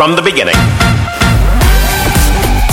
[0.00, 1.09] from the beginning.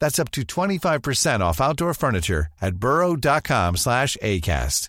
[0.00, 4.88] That's up to 25% off outdoor furniture at burrow.com slash ACAST.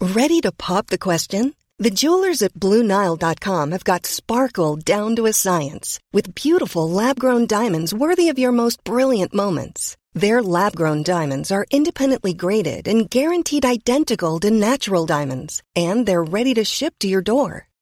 [0.00, 1.54] Ready to pop the question?
[1.78, 7.46] The jewelers at BlueNile.com have got sparkle down to a science with beautiful lab grown
[7.46, 9.96] diamonds worthy of your most brilliant moments.
[10.12, 16.24] Their lab grown diamonds are independently graded and guaranteed identical to natural diamonds, and they're
[16.24, 17.67] ready to ship to your door.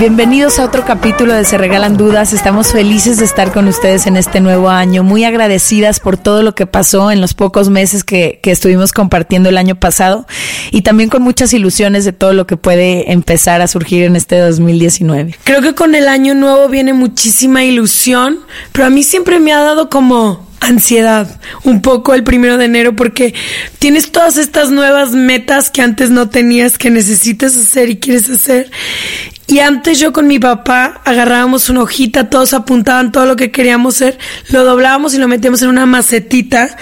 [0.00, 2.32] Bienvenidos a otro capítulo de Se Regalan Dudas.
[2.32, 6.54] Estamos felices de estar con ustedes en este nuevo año, muy agradecidas por todo lo
[6.54, 10.26] que pasó en los pocos meses que, que estuvimos compartiendo el año pasado
[10.70, 14.38] y también con muchas ilusiones de todo lo que puede empezar a surgir en este
[14.38, 15.36] 2019.
[15.44, 18.38] Creo que con el año nuevo viene muchísima ilusión,
[18.72, 22.94] pero a mí siempre me ha dado como ansiedad un poco el primero de enero
[22.94, 23.34] porque
[23.78, 28.70] tienes todas estas nuevas metas que antes no tenías que necesitas hacer y quieres hacer.
[29.46, 33.96] Y antes yo con mi papá agarrábamos una hojita, todos apuntaban todo lo que queríamos
[33.96, 34.18] hacer,
[34.50, 36.76] lo doblábamos y lo metíamos en una macetita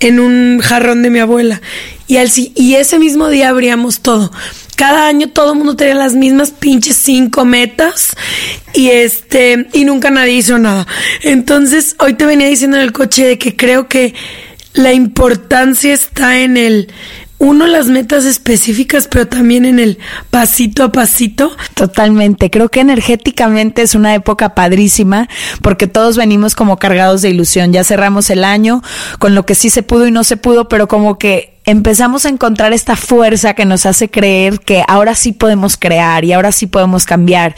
[0.00, 1.60] en un jarrón de mi abuela.
[2.06, 4.30] Y, al, y ese mismo día abríamos todo.
[4.76, 8.16] Cada año todo el mundo tenía las mismas pinches cinco metas
[8.72, 10.86] y este y nunca nadie hizo nada.
[11.22, 14.14] Entonces hoy te venía diciendo en el coche de que creo que
[14.72, 16.88] la importancia está en el
[17.38, 19.98] uno las metas específicas, pero también en el
[20.30, 21.54] pasito a pasito.
[21.74, 25.28] Totalmente, creo que energéticamente es una época padrísima
[25.60, 27.72] porque todos venimos como cargados de ilusión.
[27.72, 28.82] Ya cerramos el año
[29.18, 32.28] con lo que sí se pudo y no se pudo, pero como que empezamos a
[32.28, 36.66] encontrar esta fuerza que nos hace creer que ahora sí podemos crear y ahora sí
[36.66, 37.54] podemos cambiar.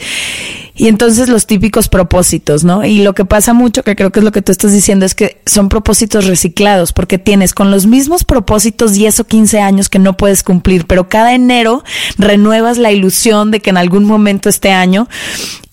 [0.79, 2.85] Y entonces los típicos propósitos, ¿no?
[2.85, 5.15] Y lo que pasa mucho, que creo que es lo que tú estás diciendo, es
[5.15, 9.97] que son propósitos reciclados, porque tienes con los mismos propósitos 10 o 15 años que
[9.97, 11.83] no puedes cumplir, pero cada enero
[12.19, 15.09] renuevas la ilusión de que en algún momento este año,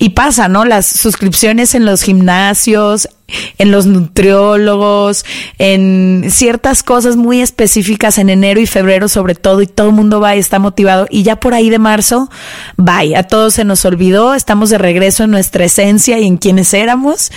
[0.04, 0.66] y pasa, ¿no?
[0.66, 3.09] Las suscripciones en los gimnasios,
[3.56, 5.25] en los nutriólogos,
[5.56, 10.20] en ciertas cosas muy específicas en enero y febrero sobre todo y todo el mundo
[10.20, 12.28] va y está motivado y ya por ahí de marzo,
[12.76, 16.75] bye, a todos se nos olvidó, estamos de regreso en nuestra esencia y en quienes
[16.75, 17.32] éramos.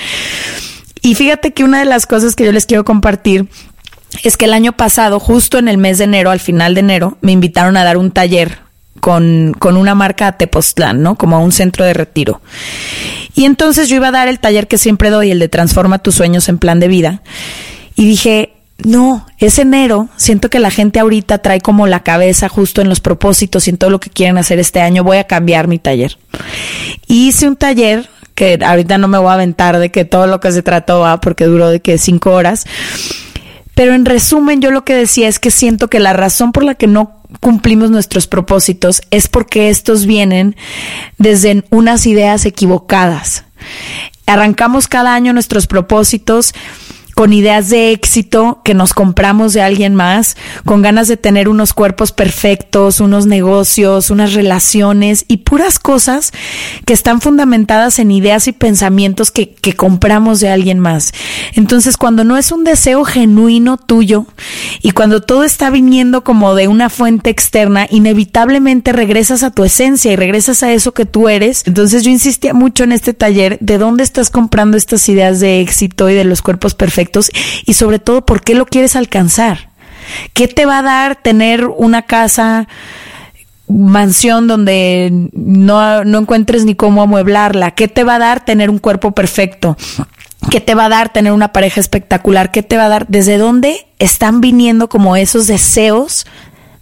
[1.01, 3.47] Y fíjate que una de las cosas que yo les quiero compartir
[4.23, 7.17] es que el año pasado, justo en el mes de enero, al final de enero,
[7.21, 8.66] me invitaron a dar un taller
[8.99, 11.15] con, con una marca a Tepoztlán, ¿no?
[11.15, 12.41] Como a un centro de retiro.
[13.35, 16.15] Y entonces yo iba a dar el taller que siempre doy, el de Transforma tus
[16.15, 17.21] sueños en plan de vida.
[17.95, 18.53] Y dije,
[18.83, 22.99] no, es enero, siento que la gente ahorita trae como la cabeza justo en los
[22.99, 26.17] propósitos y en todo lo que quieren hacer este año, voy a cambiar mi taller.
[27.07, 30.39] Y hice un taller que ahorita no me voy a aventar de que todo lo
[30.39, 32.65] que se trató va porque duró de que cinco horas.
[33.77, 36.73] Pero en resumen, yo lo que decía es que siento que la razón por la
[36.73, 40.55] que no cumplimos nuestros propósitos es porque estos vienen
[41.19, 43.43] desde unas ideas equivocadas.
[44.25, 46.55] Arrancamos cada año nuestros propósitos
[47.17, 51.73] con ideas de éxito que nos compramos de alguien más, con ganas de tener unos
[51.73, 56.31] cuerpos perfectos, unos negocios, unas relaciones y puras cosas
[56.85, 61.11] que están fundamentadas en ideas y pensamientos que, que compramos de alguien más.
[61.55, 64.27] Entonces, cuando no es un deseo genuino tuyo
[64.83, 70.11] y cuando todo está viniendo como de una fuente externa, inevitablemente regresas a tu esencia
[70.11, 71.63] y regresas a eso que tú eres.
[71.65, 76.11] Entonces, yo insistía mucho en este taller de dónde estás comprando estas ideas de éxito
[76.11, 77.06] y de los cuerpos perfectos
[77.65, 79.69] y sobre todo por qué lo quieres alcanzar.
[80.33, 82.67] ¿Qué te va a dar tener una casa
[83.67, 87.71] mansión donde no, no encuentres ni cómo amueblarla?
[87.71, 89.77] ¿Qué te va a dar tener un cuerpo perfecto?
[90.49, 92.51] ¿Qué te va a dar tener una pareja espectacular?
[92.51, 93.07] ¿Qué te va a dar?
[93.07, 96.25] ¿Desde dónde están viniendo como esos deseos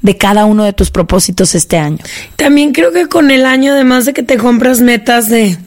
[0.02, 1.98] de cada uno de tus propósitos este año?
[2.36, 5.58] También creo que con el año, además de que te compras metas de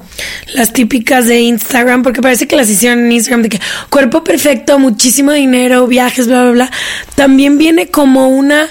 [0.55, 3.61] las típicas de Instagram, porque parece que las hicieron en Instagram, de que
[3.91, 6.71] cuerpo perfecto, muchísimo dinero, viajes, bla, bla, bla,
[7.15, 8.69] también viene como una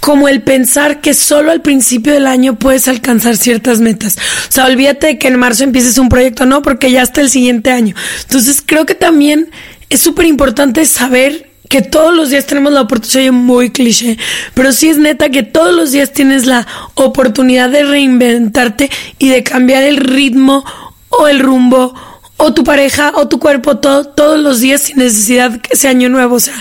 [0.00, 4.16] como el pensar que solo al principio del año puedes alcanzar ciertas metas.
[4.48, 7.28] O sea, olvídate de que en marzo empieces un proyecto, no, porque ya está el
[7.28, 7.96] siguiente año.
[8.22, 9.50] Entonces, creo que también
[9.88, 14.18] es súper importante saber que todos los días tenemos la oportunidad, soy muy cliché,
[14.54, 19.42] pero sí es neta que todos los días tienes la oportunidad de reinventarte y de
[19.42, 20.64] cambiar el ritmo
[21.08, 21.94] o el rumbo
[22.38, 26.08] o tu pareja o tu cuerpo todo, todos los días sin necesidad que sea año
[26.08, 26.36] nuevo.
[26.36, 26.54] O sea,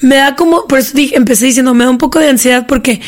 [0.00, 3.00] me da como, por eso dije, empecé diciendo, me da un poco de ansiedad porque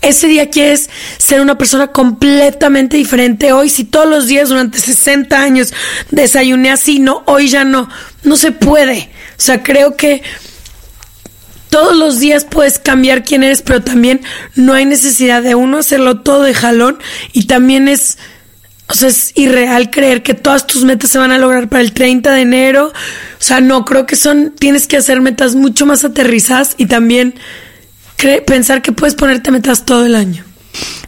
[0.00, 0.88] ese día quieres
[1.18, 3.52] ser una persona completamente diferente.
[3.52, 5.74] Hoy, si todos los días durante 60 años
[6.10, 7.88] desayuné así, no, hoy ya no,
[8.22, 9.10] no se puede.
[9.32, 10.22] O sea, creo que
[11.70, 14.20] todos los días puedes cambiar quién eres, pero también
[14.54, 16.98] no hay necesidad de uno hacerlo todo de jalón
[17.32, 18.18] y también es
[18.88, 21.92] o sea, es irreal creer que todas tus metas se van a lograr para el
[21.92, 22.86] 30 de enero.
[22.86, 22.92] O
[23.42, 27.34] sea, no, creo que son, tienes que hacer metas mucho más aterrizadas y también
[28.46, 30.44] pensar que puedes ponerte metas todo el año.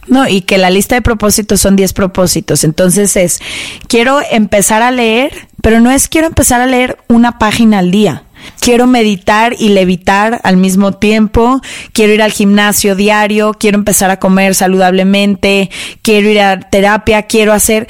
[0.07, 2.63] No, y que la lista de propósitos son 10 propósitos.
[2.63, 3.39] Entonces es,
[3.87, 8.23] quiero empezar a leer, pero no es quiero empezar a leer una página al día.
[8.59, 11.61] Quiero meditar y levitar al mismo tiempo,
[11.93, 15.69] quiero ir al gimnasio diario, quiero empezar a comer saludablemente,
[16.01, 17.87] quiero ir a terapia, quiero hacer...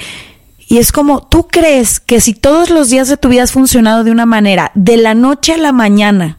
[0.66, 4.04] Y es como, tú crees que si todos los días de tu vida has funcionado
[4.04, 6.38] de una manera, de la noche a la mañana,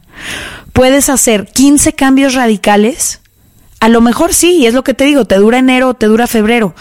[0.72, 3.21] puedes hacer 15 cambios radicales,
[3.82, 6.28] a lo mejor sí, y es lo que te digo, te dura enero te dura
[6.28, 6.72] febrero.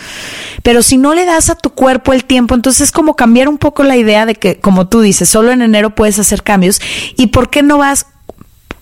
[0.62, 3.58] Pero si no le das a tu cuerpo el tiempo, entonces es como cambiar un
[3.58, 6.80] poco la idea de que, como tú dices, solo en enero puedes hacer cambios.
[7.18, 8.06] ¿Y por qué no vas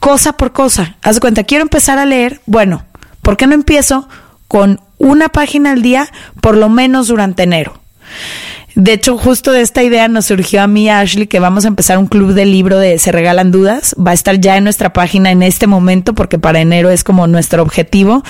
[0.02, 0.98] cosa por cosa?
[1.02, 2.42] Haz de cuenta, quiero empezar a leer.
[2.46, 2.84] Bueno,
[3.22, 4.10] ¿por qué no empiezo
[4.50, 6.12] con una página al día,
[6.42, 7.80] por lo menos durante enero?
[8.76, 11.98] De hecho, justo de esta idea nos surgió a mí, Ashley, que vamos a empezar
[11.98, 13.96] un club de libro de Se Regalan Dudas.
[13.96, 17.28] Va a estar ya en nuestra página en este momento porque para enero es como
[17.28, 18.24] nuestro objetivo.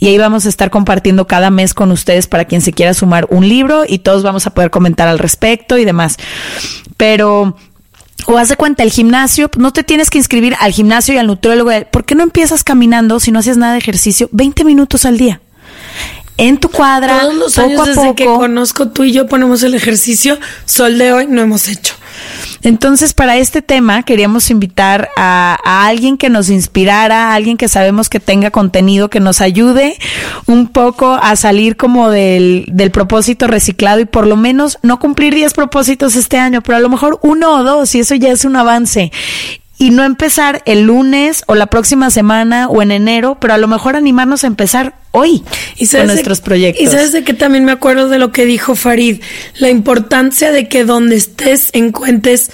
[0.00, 3.26] Y ahí vamos a estar compartiendo cada mes con ustedes para quien se quiera sumar
[3.30, 6.16] un libro y todos vamos a poder comentar al respecto y demás.
[6.96, 7.56] Pero
[8.26, 11.26] o haz de cuenta, el gimnasio, no te tienes que inscribir al gimnasio y al
[11.26, 11.70] nutriólogo.
[11.90, 15.40] ¿Por qué no empiezas caminando si no haces nada de ejercicio 20 minutos al día?
[16.36, 17.20] En tu cuadra.
[17.20, 21.26] Todos los años desde que conozco tú y yo ponemos el ejercicio, sol de hoy
[21.28, 21.94] no hemos hecho.
[22.62, 27.68] Entonces, para este tema queríamos invitar a, a, alguien que nos inspirara, a alguien que
[27.68, 29.98] sabemos que tenga contenido, que nos ayude
[30.46, 35.34] un poco a salir como del, del propósito reciclado y por lo menos no cumplir
[35.34, 38.44] 10 propósitos este año, pero a lo mejor uno o dos y eso ya es
[38.44, 39.12] un avance
[39.78, 43.68] y no empezar el lunes o la próxima semana o en enero, pero a lo
[43.68, 45.42] mejor animarnos a empezar hoy
[45.76, 46.82] y con nuestros proyectos.
[46.82, 49.20] Y sabes de que también me acuerdo de lo que dijo Farid,
[49.58, 52.50] la importancia de que donde estés encuentres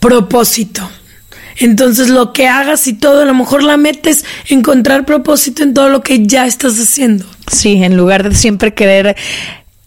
[0.00, 0.88] propósito.
[1.58, 5.88] Entonces lo que hagas y todo, a lo mejor la metes encontrar propósito en todo
[5.90, 7.26] lo que ya estás haciendo.
[7.50, 9.16] Sí, en lugar de siempre querer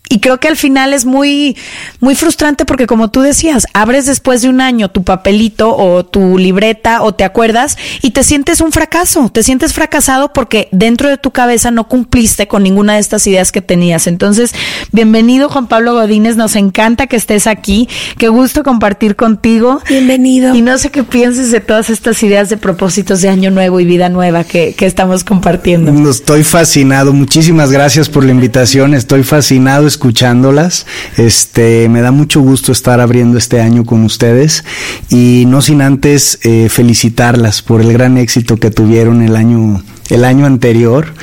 [0.09, 1.57] y creo que al final es muy,
[1.99, 6.37] muy frustrante porque como tú decías, abres después de un año tu papelito o tu
[6.37, 11.17] libreta o te acuerdas y te sientes un fracaso, te sientes fracasado porque dentro de
[11.17, 14.07] tu cabeza no cumpliste con ninguna de estas ideas que tenías.
[14.07, 14.53] Entonces,
[14.91, 19.81] bienvenido Juan Pablo Godínez, nos encanta que estés aquí, qué gusto compartir contigo.
[19.89, 20.53] Bienvenido.
[20.55, 23.85] Y no sé qué pienses de todas estas ideas de propósitos de año nuevo y
[23.85, 26.09] vida nueva que, que estamos compartiendo.
[26.09, 30.85] Estoy fascinado, muchísimas gracias por la invitación, estoy fascinado escuchándolas.
[31.17, 34.65] Este, me da mucho gusto estar abriendo este año con ustedes
[35.09, 40.23] y no sin antes eh, felicitarlas por el gran éxito que tuvieron el año el
[40.23, 41.13] año anterior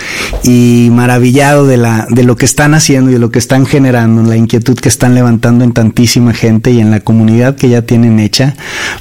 [0.43, 4.23] y maravillado de la de lo que están haciendo y de lo que están generando,
[4.23, 8.19] la inquietud que están levantando en tantísima gente y en la comunidad que ya tienen
[8.19, 8.55] hecha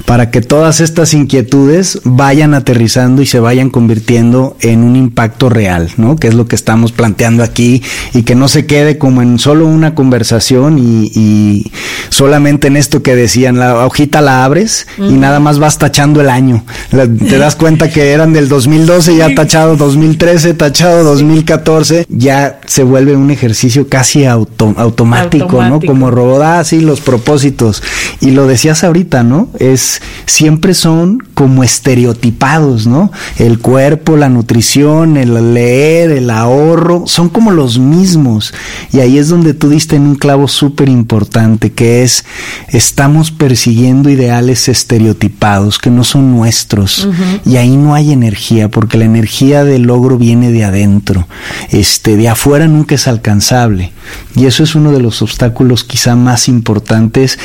[0.06, 5.90] para que todas estas inquietudes vayan aterrizando y se vayan convirtiendo en un impacto real,
[5.98, 6.16] ¿no?
[6.16, 7.82] Que es lo que estamos planteando aquí
[8.14, 11.72] y que no se quede como en solo una conversación y, y
[12.10, 16.30] solamente en esto que decían, la hojita la abres y nada más vas tachando el
[16.30, 16.64] año.
[16.92, 22.60] te das cuenta que eran del 2012 y ya tachado tachado 2013, tachado 2014, ya
[22.66, 25.80] se vuelve un ejercicio casi automático, ¿no?
[25.80, 27.82] Como robot, ah, sí, los propósitos.
[28.20, 29.50] Y lo decías ahorita, ¿no?
[29.60, 33.12] Es, siempre son como estereotipados, ¿no?
[33.38, 38.54] El cuerpo, la nutrición, el leer, el ahorro, son como los mismos.
[38.92, 42.26] Y ahí es donde tú diste en un clavo súper importante, que es,
[42.70, 47.08] estamos persiguiendo ideales estereotipados que no son nuestros.
[47.46, 51.28] Y ahí no hay energía, porque la energía del logro viene de adentro.
[51.70, 53.92] Este, de afuera nunca es alcanzable.
[54.36, 57.40] Y eso es uno de los obstáculos quizá más importantes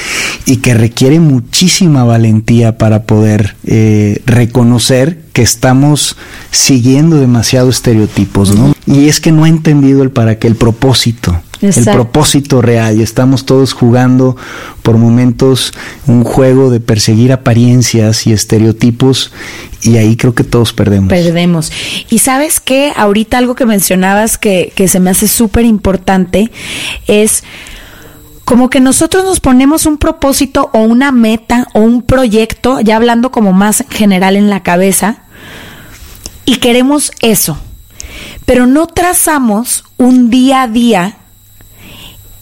[0.44, 6.16] y que requiere muchísima valentía para poder eh, reconocer que estamos
[6.50, 8.74] siguiendo demasiado estereotipos, ¿no?
[8.86, 12.98] Y es que no ha entendido el para qué, el propósito, el propósito real.
[12.98, 14.36] Y estamos todos jugando
[14.82, 15.72] por momentos
[16.06, 19.32] un juego de perseguir apariencias y estereotipos
[19.86, 21.10] y ahí creo que todos perdemos.
[21.10, 21.72] Perdemos.
[22.10, 26.50] Y sabes qué, ahorita algo que mencionabas que, que se me hace súper importante
[27.06, 27.44] es
[28.46, 33.32] como que nosotros nos ponemos un propósito o una meta o un proyecto, ya hablando
[33.32, 35.24] como más general en la cabeza,
[36.44, 37.58] y queremos eso,
[38.44, 41.16] pero no trazamos un día a día.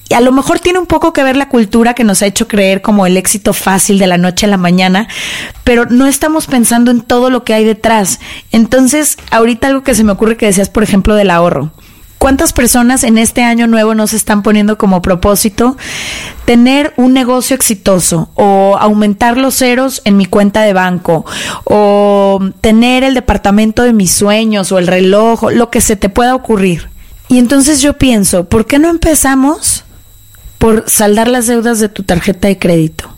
[0.08, 2.46] Y a lo mejor tiene un poco que ver la cultura que nos ha hecho
[2.46, 5.08] creer como el éxito fácil de la noche a la mañana,
[5.64, 8.20] pero no estamos pensando en todo lo que hay detrás.
[8.52, 11.72] Entonces, ahorita algo que se me ocurre que decías, por ejemplo, del ahorro.
[12.24, 15.76] ¿Cuántas personas en este año nuevo nos están poniendo como propósito
[16.46, 21.26] tener un negocio exitoso o aumentar los ceros en mi cuenta de banco
[21.64, 26.34] o tener el departamento de mis sueños o el reloj, lo que se te pueda
[26.34, 26.88] ocurrir?
[27.28, 29.83] Y entonces yo pienso, ¿por qué no empezamos
[30.64, 33.10] por saldar las deudas de tu tarjeta de crédito?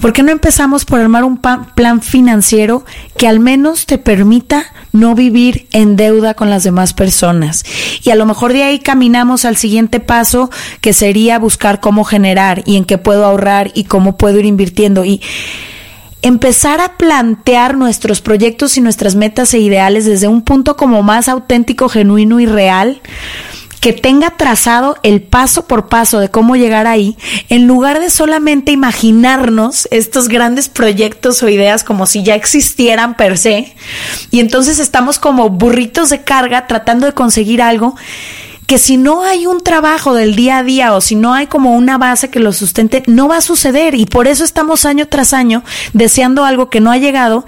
[0.00, 2.86] ¿Por qué no empezamos por armar un plan financiero
[3.18, 7.62] que al menos te permita no vivir en deuda con las demás personas?
[8.02, 12.62] Y a lo mejor de ahí caminamos al siguiente paso, que sería buscar cómo generar
[12.64, 15.04] y en qué puedo ahorrar y cómo puedo ir invirtiendo.
[15.04, 15.20] Y
[16.22, 21.28] empezar a plantear nuestros proyectos y nuestras metas e ideales desde un punto como más
[21.28, 23.02] auténtico, genuino y real
[23.80, 27.16] que tenga trazado el paso por paso de cómo llegar ahí,
[27.48, 33.38] en lugar de solamente imaginarnos estos grandes proyectos o ideas como si ya existieran per
[33.38, 33.74] se,
[34.30, 37.94] y entonces estamos como burritos de carga tratando de conseguir algo
[38.66, 41.76] que si no hay un trabajo del día a día o si no hay como
[41.76, 43.94] una base que lo sustente, no va a suceder.
[43.94, 47.46] Y por eso estamos año tras año deseando algo que no ha llegado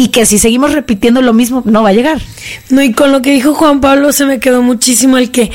[0.00, 2.22] y que si seguimos repitiendo lo mismo no va a llegar.
[2.70, 5.50] No, y con lo que dijo Juan Pablo se me quedó muchísimo el que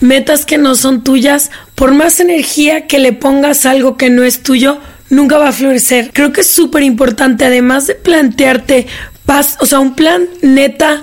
[0.00, 4.42] metas que no son tuyas, por más energía que le pongas algo que no es
[4.42, 6.10] tuyo, nunca va a florecer.
[6.12, 8.86] Creo que es súper importante, además de plantearte
[9.24, 11.02] paz, o sea, un plan neta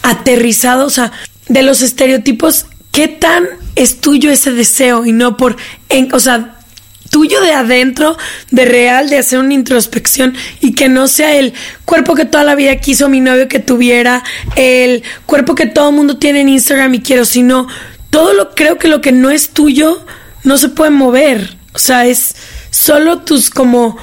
[0.00, 1.12] aterrizado, o sea,
[1.48, 3.44] de los estereotipos, ¿qué tan
[3.76, 5.04] es tuyo ese deseo?
[5.04, 5.58] Y no por,
[5.90, 6.56] en, o sea,
[7.12, 8.16] tuyo de adentro,
[8.50, 11.52] de real, de hacer una introspección y que no sea el
[11.84, 14.24] cuerpo que toda la vida quiso mi novio que tuviera,
[14.56, 17.68] el cuerpo que todo el mundo tiene en Instagram y quiero, sino
[18.08, 20.02] todo lo creo que lo que no es tuyo
[20.42, 21.54] no se puede mover.
[21.74, 22.34] O sea, es
[22.70, 23.98] solo tus como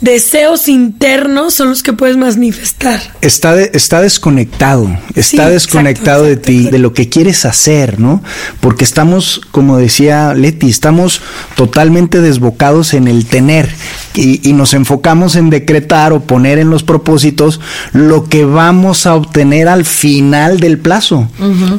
[0.00, 3.00] deseos internos son los que puedes manifestar.
[3.20, 8.22] Está, está desconectado, está desconectado de ti, de lo que quieres hacer, ¿no?
[8.60, 11.20] Porque estamos, como decía Leti, estamos
[11.54, 13.68] totalmente desbocados en el tener
[14.14, 17.60] y, y nos enfocamos en decretar o poner en los propósitos
[17.92, 21.28] lo que vamos a obtener al final del plazo,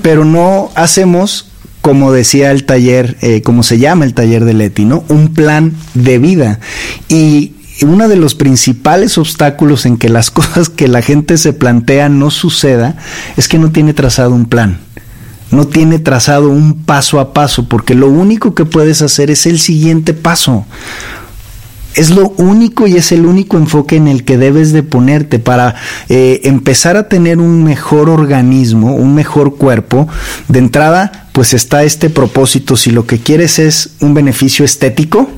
[0.01, 1.47] pero no hacemos
[1.81, 5.03] como decía el taller, eh, como se llama el taller de Leti, ¿no?
[5.07, 6.59] Un plan de vida.
[7.09, 12.09] Y uno de los principales obstáculos en que las cosas que la gente se plantea
[12.09, 12.95] no suceda
[13.37, 14.79] es que no tiene trazado un plan.
[15.51, 19.59] No tiene trazado un paso a paso, porque lo único que puedes hacer es el
[19.59, 20.65] siguiente paso.
[21.93, 25.75] Es lo único y es el único enfoque en el que debes de ponerte para
[26.07, 30.07] eh, empezar a tener un mejor organismo, un mejor cuerpo.
[30.47, 35.29] De entrada, pues está este propósito, si lo que quieres es un beneficio estético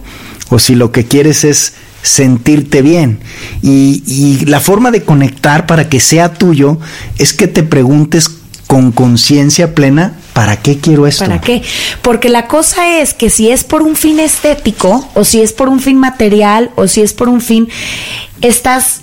[0.53, 3.19] o si lo que quieres es sentirte bien.
[3.63, 6.77] Y, la forma de conectar para que sea tuyo
[7.17, 8.29] es que te preguntes
[8.67, 11.25] con conciencia plena, ¿para qué quiero esto?
[11.25, 11.63] ¿Para qué?
[12.01, 15.69] Porque la cosa es que si es por un fin estético, o si es por
[15.69, 17.69] un fin material, o si es por un fin,
[18.41, 19.01] estás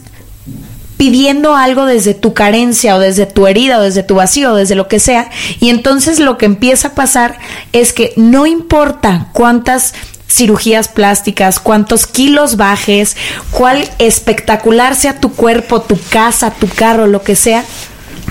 [0.96, 4.74] pidiendo algo desde tu carencia o desde tu herida o desde tu vacío o desde
[4.74, 5.30] lo que sea.
[5.58, 7.38] Y entonces lo que empieza a pasar
[7.72, 9.94] es que no importa cuántas
[10.30, 13.16] cirugías plásticas, cuántos kilos bajes,
[13.50, 17.64] cuál espectacular sea tu cuerpo, tu casa, tu carro, lo que sea,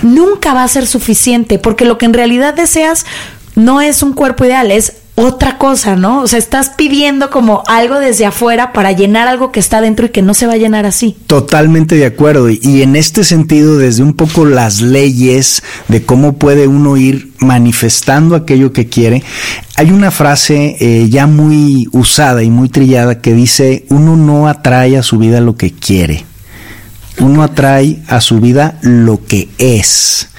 [0.02, 3.04] nunca va a ser suficiente, porque lo que en realidad deseas
[3.54, 6.22] no es un cuerpo ideal, es otra cosa, ¿no?
[6.22, 10.08] O sea, estás pidiendo como algo desde afuera para llenar algo que está dentro y
[10.08, 11.16] que no se va a llenar así.
[11.26, 12.48] Totalmente de acuerdo.
[12.48, 18.34] Y en este sentido, desde un poco las leyes de cómo puede uno ir manifestando
[18.34, 19.22] aquello que quiere,
[19.76, 24.96] hay una frase eh, ya muy usada y muy trillada que dice, uno no atrae
[24.96, 26.24] a su vida lo que quiere
[27.20, 30.29] uno atrae a su vida lo que es.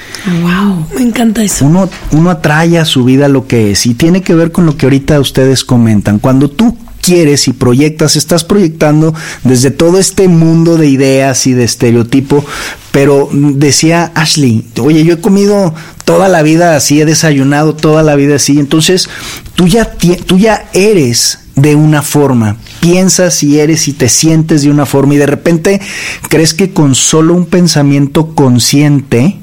[0.42, 1.66] Wow, me encanta eso.
[1.66, 4.78] Uno, uno atrae a su vida lo que es y tiene que ver con lo
[4.78, 6.20] que ahorita ustedes comentan.
[6.20, 9.14] Cuando tú quieres y proyectas, estás proyectando
[9.44, 12.46] desde todo este mundo de ideas y de estereotipo,
[12.92, 15.74] pero decía Ashley, oye, yo he comido
[16.06, 19.10] toda la vida así, he desayunado toda la vida así, entonces
[19.56, 24.72] tú ya, tú ya eres de una forma, piensas y eres y te sientes de
[24.72, 25.82] una forma y de repente
[26.30, 29.38] crees que con solo un pensamiento consciente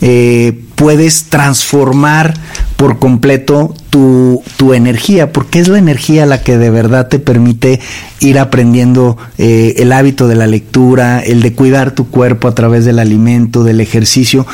[0.00, 2.34] eh, puedes transformar
[2.76, 7.78] por completo tu, tu, energía, porque es la energía la que de verdad te permite
[8.18, 12.84] ir aprendiendo eh, el hábito de la lectura, el de cuidar tu cuerpo a través
[12.84, 14.46] del alimento, del ejercicio,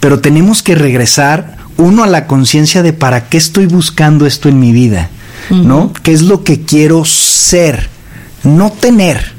[0.00, 4.58] pero tenemos que regresar uno a la conciencia de para qué estoy buscando esto en
[4.58, 5.10] mi vida.
[5.50, 5.92] ¿No?
[6.02, 7.88] ¿Qué es lo que quiero ser?
[8.42, 9.32] No tener,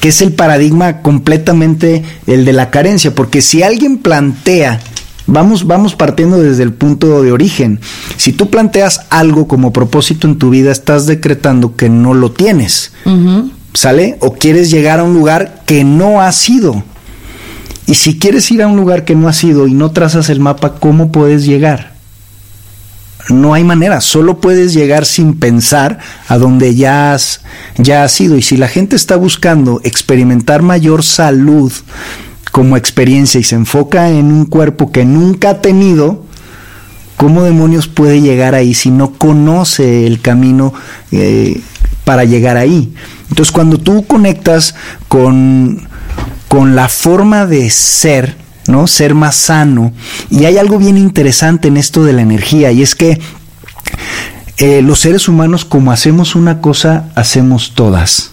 [0.00, 4.80] que es el paradigma completamente el de la carencia, porque si alguien plantea,
[5.26, 7.80] vamos, vamos partiendo desde el punto de origen,
[8.16, 12.92] si tú planteas algo como propósito en tu vida, estás decretando que no lo tienes,
[13.72, 14.16] ¿sale?
[14.20, 16.82] O quieres llegar a un lugar que no has sido.
[17.86, 20.40] Y si quieres ir a un lugar que no has ido y no trazas el
[20.40, 21.93] mapa, ¿cómo puedes llegar?
[23.30, 27.40] No hay manera, solo puedes llegar sin pensar a donde ya has,
[27.78, 28.36] ya ido.
[28.36, 31.72] Y si la gente está buscando experimentar mayor salud
[32.52, 36.24] como experiencia y se enfoca en un cuerpo que nunca ha tenido,
[37.16, 40.74] ¿cómo demonios puede llegar ahí si no conoce el camino
[41.10, 41.60] eh,
[42.04, 42.94] para llegar ahí?
[43.30, 44.74] Entonces cuando tú conectas
[45.08, 45.88] con,
[46.46, 48.86] con la forma de ser, ¿no?
[48.86, 49.92] Ser más sano.
[50.30, 53.20] Y hay algo bien interesante en esto de la energía, y es que
[54.58, 58.30] eh, los seres humanos, como hacemos una cosa, hacemos todas.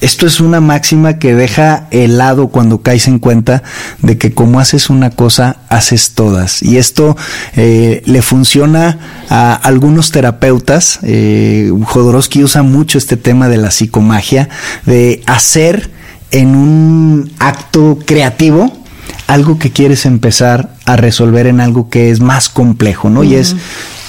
[0.00, 3.62] Esto es una máxima que deja helado cuando caes en cuenta
[4.00, 6.62] de que como haces una cosa, haces todas.
[6.62, 7.18] Y esto
[7.54, 11.00] eh, le funciona a algunos terapeutas.
[11.02, 14.48] Eh, Jodorowsky usa mucho este tema de la psicomagia,
[14.86, 15.90] de hacer
[16.30, 18.79] en un acto creativo
[19.30, 23.22] algo que quieres empezar a resolver en algo que es más complejo, ¿no?
[23.22, 23.54] Y es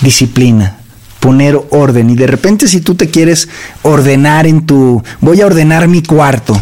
[0.01, 0.77] disciplina,
[1.19, 2.09] poner orden.
[2.09, 3.47] Y de repente si tú te quieres
[3.83, 6.59] ordenar en tu, voy a ordenar mi cuarto,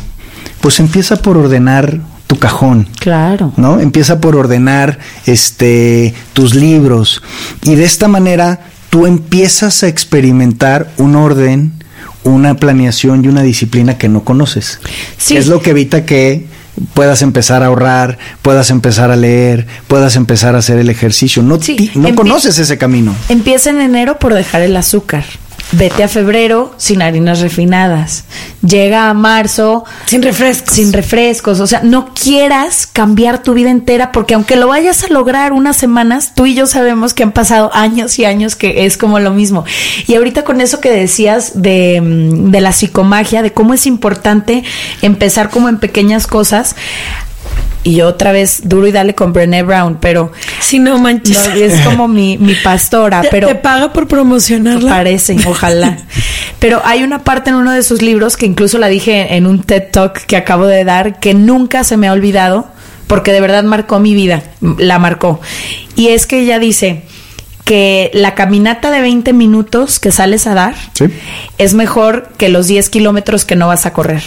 [0.60, 2.90] pues empieza por ordenar tu cajón.
[3.00, 3.54] Claro.
[3.56, 3.80] ¿No?
[3.80, 7.24] Empieza por ordenar este tus libros
[7.64, 11.72] y de esta manera tú empiezas a experimentar un orden,
[12.26, 14.82] una planeación y una disciplina que no conoces.
[15.18, 15.38] Sí.
[15.38, 16.59] Es lo que evita que
[16.94, 21.44] puedas empezar a ahorrar, puedas empezar a leer, puedas empezar a hacer el ejercicio.
[21.44, 21.60] No,
[21.96, 23.16] no conoces ese camino.
[23.30, 25.26] Empieza en enero por dejar el azúcar.
[25.72, 28.24] Vete a febrero sin harinas refinadas.
[28.66, 30.74] Llega a marzo sin refrescos.
[30.74, 31.60] Sin refrescos.
[31.60, 35.78] O sea, no quieras cambiar tu vida entera porque aunque lo vayas a lograr unas
[35.78, 39.32] semanas, tú y yo sabemos que han pasado años y años que es como lo
[39.32, 39.64] mismo.
[40.08, 44.64] Y ahorita con eso que decías de, mm, de la psicomagia, de cómo es importante
[45.04, 46.76] empezar como en pequeñas cosas,
[47.84, 51.80] y yo otra vez duro y dale con Brené Brown, pero si no manches, es
[51.82, 54.90] como mi, mi pastora, pero te paga por promocionarla.
[54.90, 55.98] Parece, ojalá.
[56.60, 59.64] pero hay una parte en uno de sus libros que incluso la dije en un
[59.64, 62.68] TED Talk que acabo de dar que nunca se me ha olvidado
[63.08, 64.44] porque de verdad marcó mi vida,
[64.78, 65.40] la marcó.
[65.96, 67.04] Y es que ella dice
[67.66, 70.76] que la caminata de 20 minutos que sales a dar
[71.58, 74.24] es mejor que los 10 kilómetros que no vas a correr.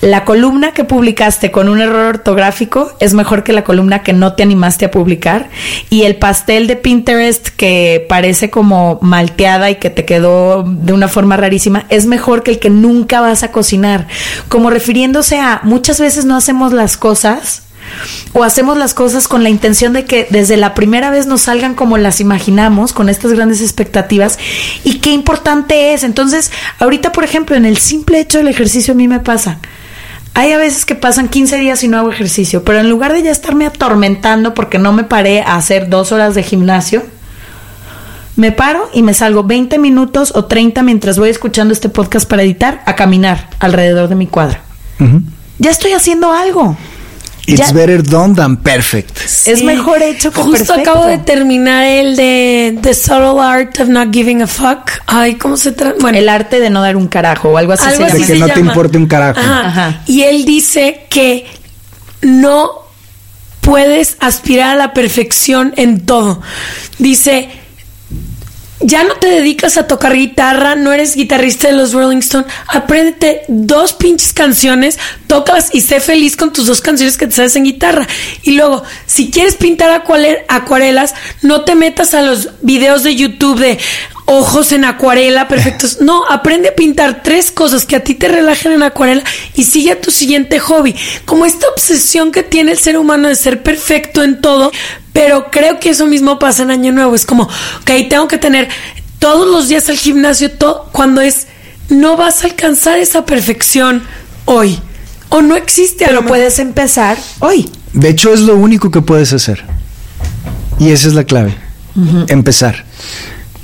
[0.00, 4.34] La columna que publicaste con un error ortográfico es mejor que la columna que no
[4.34, 5.48] te animaste a publicar.
[5.90, 11.08] Y el pastel de Pinterest que parece como malteada y que te quedó de una
[11.08, 14.06] forma rarísima es mejor que el que nunca vas a cocinar.
[14.48, 17.63] Como refiriéndose a muchas veces no hacemos las cosas
[18.32, 21.74] o hacemos las cosas con la intención de que desde la primera vez nos salgan
[21.74, 24.38] como las imaginamos, con estas grandes expectativas,
[24.82, 26.02] y qué importante es.
[26.02, 29.58] Entonces, ahorita, por ejemplo, en el simple hecho del ejercicio a mí me pasa.
[30.36, 33.22] Hay a veces que pasan 15 días y no hago ejercicio, pero en lugar de
[33.22, 37.04] ya estarme atormentando porque no me paré a hacer dos horas de gimnasio,
[38.34, 42.42] me paro y me salgo 20 minutos o 30 mientras voy escuchando este podcast para
[42.42, 44.60] editar a caminar alrededor de mi cuadra.
[45.58, 46.76] Ya estoy haciendo algo.
[47.46, 49.18] It's Ya- better done than perfect.
[49.46, 50.90] Es mejor hecho que Justo perfecto.
[50.90, 54.90] acabo de terminar el de The Subtle Art of Not Giving a Fuck.
[55.06, 55.96] Ay, ¿cómo se trata?
[56.00, 58.12] Bueno, El arte de no dar un carajo o algo así algo se llama.
[58.14, 58.70] De que se no te llama.
[58.70, 59.38] importe un carajo.
[59.40, 59.66] Ajá.
[59.66, 60.02] Ajá.
[60.06, 61.46] Y él dice que
[62.22, 62.70] no
[63.60, 66.40] puedes aspirar a la perfección en todo.
[66.98, 67.48] Dice,
[68.80, 73.42] ya no te dedicas a tocar guitarra, no eres guitarrista de los Rolling Stones, apréndete
[73.48, 77.64] dos pinches canciones, tócalas y sé feliz con tus dos canciones que te sabes en
[77.64, 78.06] guitarra.
[78.42, 83.58] Y luego, si quieres pintar acuare- acuarelas, no te metas a los videos de YouTube
[83.58, 83.78] de
[84.26, 85.98] ojos en acuarela perfectos.
[86.04, 89.22] No, aprende a pintar tres cosas que a ti te relajen en acuarela
[89.54, 90.94] y sigue a tu siguiente hobby.
[91.24, 94.70] Como esta obsesión que tiene el ser humano de ser perfecto en todo,
[95.12, 97.14] pero creo que eso mismo pasa en Año Nuevo.
[97.14, 98.68] Es como, ok, tengo que tener
[99.18, 101.46] todos los días al gimnasio, todo, cuando es,
[101.88, 104.02] no vas a alcanzar esa perfección
[104.44, 104.78] hoy.
[105.30, 106.04] O no existe.
[106.06, 107.70] Pero puedes empezar hoy.
[107.92, 109.64] De hecho, es lo único que puedes hacer.
[110.78, 111.56] Y esa es la clave.
[112.28, 112.84] Empezar.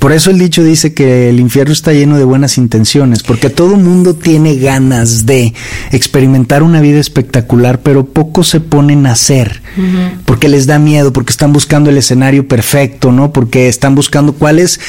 [0.01, 3.77] Por eso el dicho dice que el infierno está lleno de buenas intenciones, porque todo
[3.77, 5.53] mundo tiene ganas de
[5.91, 9.61] experimentar una vida espectacular, pero pocos se ponen a hacer,
[10.25, 13.31] porque les da miedo, porque están buscando el escenario perfecto, ¿no?
[13.31, 14.79] Porque están buscando cuál es,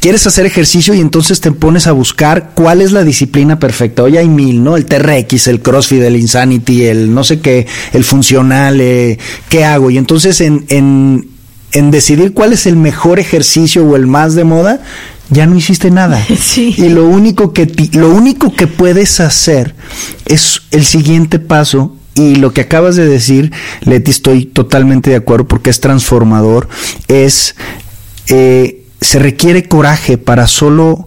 [0.00, 4.02] quieres hacer ejercicio y entonces te pones a buscar cuál es la disciplina perfecta.
[4.02, 4.76] Hoy hay mil, ¿no?
[4.76, 9.88] El TRX, el CrossFit, el Insanity, el no sé qué, el funcional, eh, ¿qué hago?
[9.88, 11.37] Y entonces en, en,
[11.72, 14.80] en decidir cuál es el mejor ejercicio o el más de moda,
[15.30, 16.24] ya no hiciste nada.
[16.40, 16.74] Sí.
[16.78, 19.74] Y lo único que ti- lo único que puedes hacer
[20.26, 23.52] es el siguiente paso y lo que acabas de decir,
[23.82, 26.68] Leti, estoy totalmente de acuerdo porque es transformador,
[27.06, 27.54] es
[28.28, 31.06] eh, se requiere coraje para solo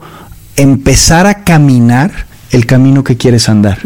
[0.56, 3.80] empezar a caminar el camino que quieres andar,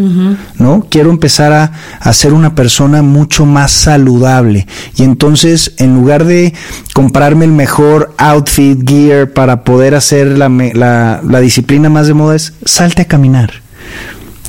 [0.57, 0.87] ¿no?
[0.89, 6.53] Quiero empezar a, a ser una persona mucho más saludable y entonces en lugar de
[6.93, 12.35] comprarme el mejor outfit, gear para poder hacer la, la, la disciplina más de moda
[12.35, 13.65] es salte a caminar.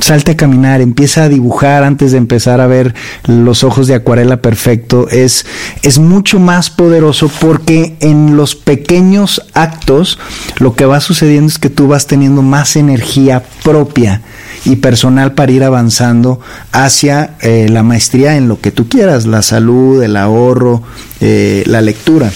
[0.01, 2.95] Salte a caminar, empieza a dibujar antes de empezar a ver
[3.27, 5.09] los ojos de acuarela perfecto.
[5.09, 5.47] Es,
[5.83, 10.19] es mucho más poderoso porque en los pequeños actos
[10.59, 14.21] lo que va sucediendo es que tú vas teniendo más energía propia
[14.67, 16.41] y personal para ir avanzando
[16.73, 20.83] hacia eh, la maestría en lo que tú quieras, la salud, el ahorro,
[21.21, 22.31] eh, la lectura.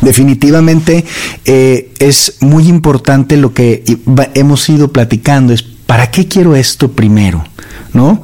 [0.00, 1.04] Definitivamente
[1.44, 3.84] eh, es muy importante lo que
[4.34, 5.54] hemos ido platicando,
[5.86, 7.44] ¿para qué quiero esto primero?
[7.92, 8.22] ¿No?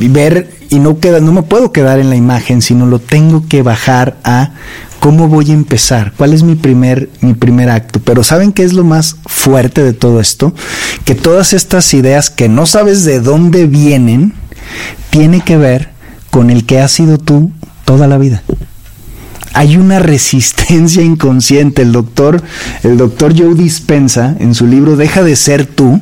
[0.00, 3.46] Y ver, y no queda, no me puedo quedar en la imagen, sino lo tengo
[3.48, 4.52] que bajar a
[4.98, 8.00] cómo voy a empezar, cuál es mi primer, mi primer acto.
[8.00, 10.54] Pero ¿saben qué es lo más fuerte de todo esto?
[11.04, 14.32] Que todas estas ideas que no sabes de dónde vienen,
[15.10, 15.90] tiene que ver
[16.30, 17.52] con el que has sido tú
[17.84, 18.42] toda la vida
[19.52, 21.82] hay una resistencia inconsciente.
[21.82, 22.42] El doctor,
[22.82, 26.00] el doctor Joe Dispensa, en su libro Deja de ser tú,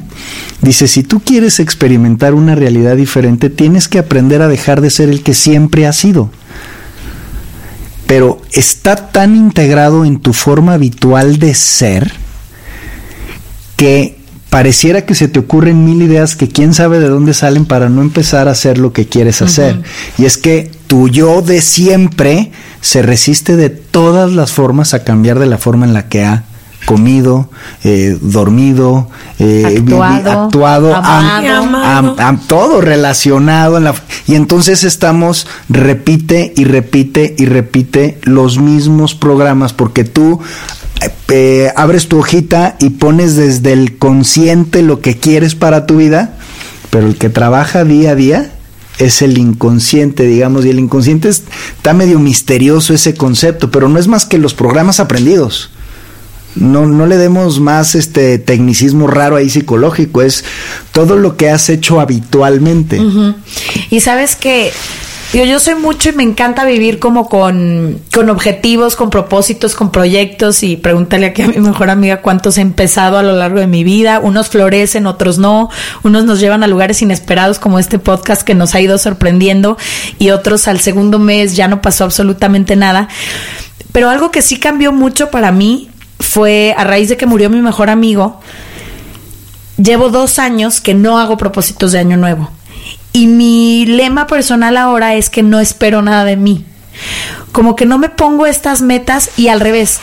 [0.60, 5.08] dice, si tú quieres experimentar una realidad diferente, tienes que aprender a dejar de ser
[5.08, 6.30] el que siempre has sido.
[8.06, 12.12] Pero está tan integrado en tu forma habitual de ser
[13.76, 14.17] que
[14.50, 18.00] pareciera que se te ocurren mil ideas que quién sabe de dónde salen para no
[18.02, 19.82] empezar a hacer lo que quieres hacer.
[20.16, 25.38] Y es que tu yo de siempre se resiste de todas las formas a cambiar
[25.38, 26.44] de la forma en la que ha
[26.86, 27.50] comido,
[27.84, 31.48] eh, dormido, eh, Actuado, actuado, amado.
[31.48, 31.84] am- Amado.
[31.84, 33.94] am- am- todo relacionado en la
[34.26, 40.40] y entonces estamos repite y repite y repite los mismos programas porque tú
[41.28, 46.36] eh, abres tu hojita y pones desde el consciente lo que quieres para tu vida,
[46.90, 48.52] pero el que trabaja día a día
[48.98, 51.44] es el inconsciente, digamos, y el inconsciente es-
[51.76, 55.70] está medio misterioso ese concepto, pero no es más que los programas aprendidos.
[56.56, 60.44] No, no le demos más este tecnicismo raro ahí psicológico, es
[60.90, 62.98] todo lo que has hecho habitualmente.
[63.90, 64.72] Y sabes que
[65.32, 69.90] yo, yo soy mucho y me encanta vivir como con, con objetivos, con propósitos, con
[69.90, 73.66] proyectos y pregúntale aquí a mi mejor amiga cuántos he empezado a lo largo de
[73.66, 74.20] mi vida.
[74.20, 75.70] Unos florecen, otros no.
[76.02, 79.76] Unos nos llevan a lugares inesperados como este podcast que nos ha ido sorprendiendo
[80.18, 83.08] y otros al segundo mes ya no pasó absolutamente nada.
[83.92, 87.60] Pero algo que sí cambió mucho para mí fue a raíz de que murió mi
[87.60, 88.40] mejor amigo
[89.78, 92.50] llevo dos años que no hago propósitos de año nuevo.
[93.18, 96.64] Y mi lema personal ahora es que no espero nada de mí.
[97.50, 99.98] Como que no me pongo estas metas y al revés.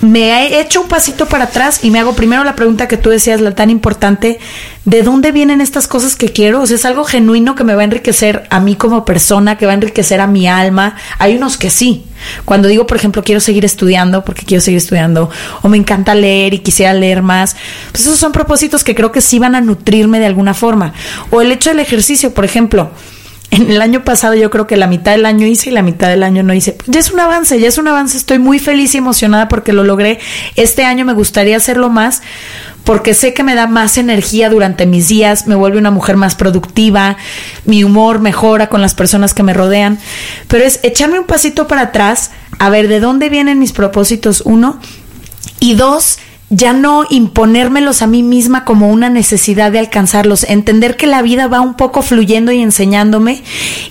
[0.00, 3.10] Me he hecho un pasito para atrás y me hago primero la pregunta que tú
[3.10, 4.38] decías, la tan importante,
[4.84, 6.62] ¿de dónde vienen estas cosas que quiero?
[6.62, 9.66] O sea, es algo genuino que me va a enriquecer a mí como persona, que
[9.66, 10.96] va a enriquecer a mi alma.
[11.18, 12.04] Hay unos que sí.
[12.44, 15.30] Cuando digo, por ejemplo, quiero seguir estudiando, porque quiero seguir estudiando,
[15.62, 17.56] o me encanta leer y quisiera leer más,
[17.92, 20.94] pues esos son propósitos que creo que sí van a nutrirme de alguna forma.
[21.30, 22.90] O el hecho del ejercicio, por ejemplo
[23.50, 26.08] en el año pasado yo creo que la mitad del año hice y la mitad
[26.08, 26.78] del año no hice.
[26.86, 28.16] Ya es un avance, ya es un avance.
[28.16, 30.20] Estoy muy feliz y emocionada porque lo logré.
[30.56, 32.22] Este año me gustaría hacerlo más
[32.84, 36.34] porque sé que me da más energía durante mis días, me vuelve una mujer más
[36.34, 37.16] productiva,
[37.64, 39.98] mi humor mejora con las personas que me rodean.
[40.48, 44.80] Pero es echarme un pasito para atrás, a ver de dónde vienen mis propósitos, uno.
[45.58, 46.18] Y dos,
[46.50, 51.46] ya no imponérmelos a mí misma como una necesidad de alcanzarlos, entender que la vida
[51.46, 53.42] va un poco fluyendo y enseñándome,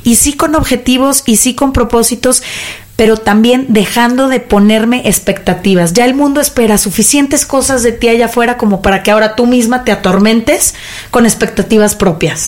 [0.04, 2.43] y sí con objetivos y sí con propósitos,
[2.98, 5.93] pero también dejando de ponerme expectativas.
[5.93, 9.45] Ya el mundo espera suficientes cosas de ti allá afuera como para que ahora tú
[9.45, 10.76] misma te atormentes
[11.10, 12.48] con expectativas propias.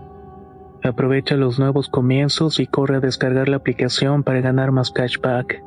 [0.83, 5.61] Aprovecha los nuevos comienzos y corre a descargar la aplicación para ganar más cashback.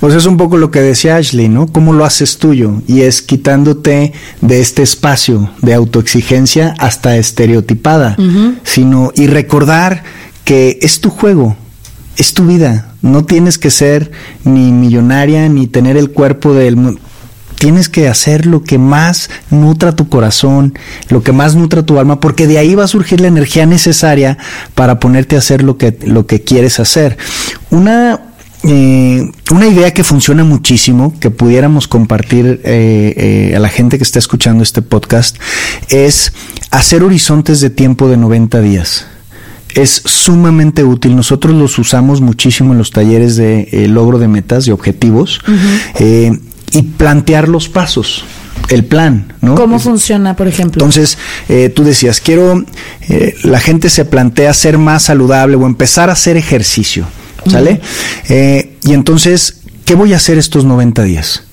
[0.00, 1.66] Pues es un poco lo que decía Ashley, ¿no?
[1.66, 2.82] ¿Cómo lo haces tuyo?
[2.86, 8.16] Y es quitándote de este espacio de autoexigencia hasta estereotipada,
[8.62, 10.04] sino y recordar
[10.44, 11.56] que es tu juego,
[12.18, 12.92] es tu vida.
[13.00, 14.10] No tienes que ser
[14.44, 16.98] ni millonaria ni tener el cuerpo del
[17.58, 20.78] tienes que hacer lo que más nutra tu corazón,
[21.08, 24.38] lo que más nutra tu alma, porque de ahí va a surgir la energía necesaria
[24.74, 27.18] para ponerte a hacer lo que, lo que quieres hacer.
[27.70, 28.20] Una,
[28.62, 34.04] eh, una idea que funciona muchísimo, que pudiéramos compartir eh, eh, a la gente que
[34.04, 35.36] está escuchando este podcast,
[35.88, 36.32] es
[36.70, 39.06] hacer horizontes de tiempo de 90 días
[39.74, 41.16] es sumamente útil.
[41.16, 45.40] Nosotros los usamos muchísimo en los talleres de eh, logro de metas y objetivos
[45.98, 46.38] eh,
[46.72, 48.24] y plantear los pasos.
[48.68, 49.54] El plan, ¿no?
[49.54, 50.82] ¿Cómo funciona, por ejemplo?
[50.82, 51.16] Entonces,
[51.48, 52.64] eh, tú decías, quiero,
[53.42, 57.06] la gente se plantea ser más saludable o empezar a hacer ejercicio,
[57.46, 57.80] ¿sale?
[58.28, 61.44] y entonces, ¿qué voy a hacer estos 90 días?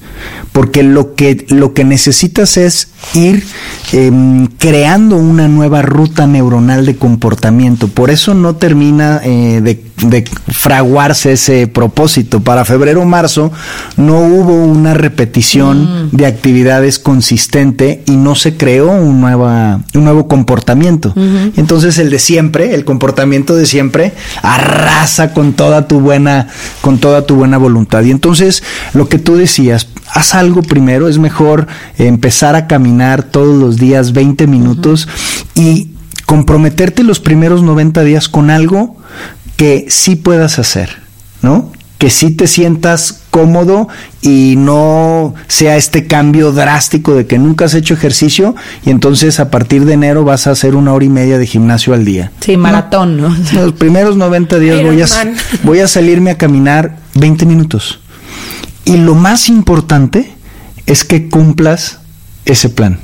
[0.52, 3.44] Porque lo que, lo que necesitas es ir
[3.92, 7.88] em, creando una nueva ruta neuronal de comportamiento.
[7.88, 12.40] Por eso no termina eh, de, de, fraguarse ese propósito.
[12.40, 13.52] Para febrero o marzo
[13.98, 16.10] no hubo una repetición mm.
[16.16, 21.14] de actividades consistente y no se creó un, nueva, un nuevo comportamiento.
[21.58, 26.48] Entonces el de siempre, el comportamiento de siempre, arrasa con toda tu buena,
[26.82, 28.04] con toda tu buena voluntad.
[28.04, 33.56] Y entonces lo que tú decías, haz algo primero, es mejor empezar a caminar todos
[33.58, 35.08] los días 20 minutos
[35.56, 35.90] y
[36.26, 38.98] comprometerte los primeros 90 días con algo
[39.56, 40.90] que sí puedas hacer,
[41.42, 41.72] ¿no?
[41.98, 43.88] Que sí te sientas cómodo
[44.22, 49.50] y no sea este cambio drástico de que nunca has hecho ejercicio y entonces a
[49.50, 52.32] partir de enero vas a hacer una hora y media de gimnasio al día.
[52.42, 53.36] Sí, maratón, ¿no?
[53.54, 55.08] Los primeros 90 días voy a,
[55.64, 58.00] voy a salirme a caminar 20 minutos.
[58.86, 60.32] Y lo más importante
[60.86, 62.00] es que cumplas
[62.46, 63.00] ese plan.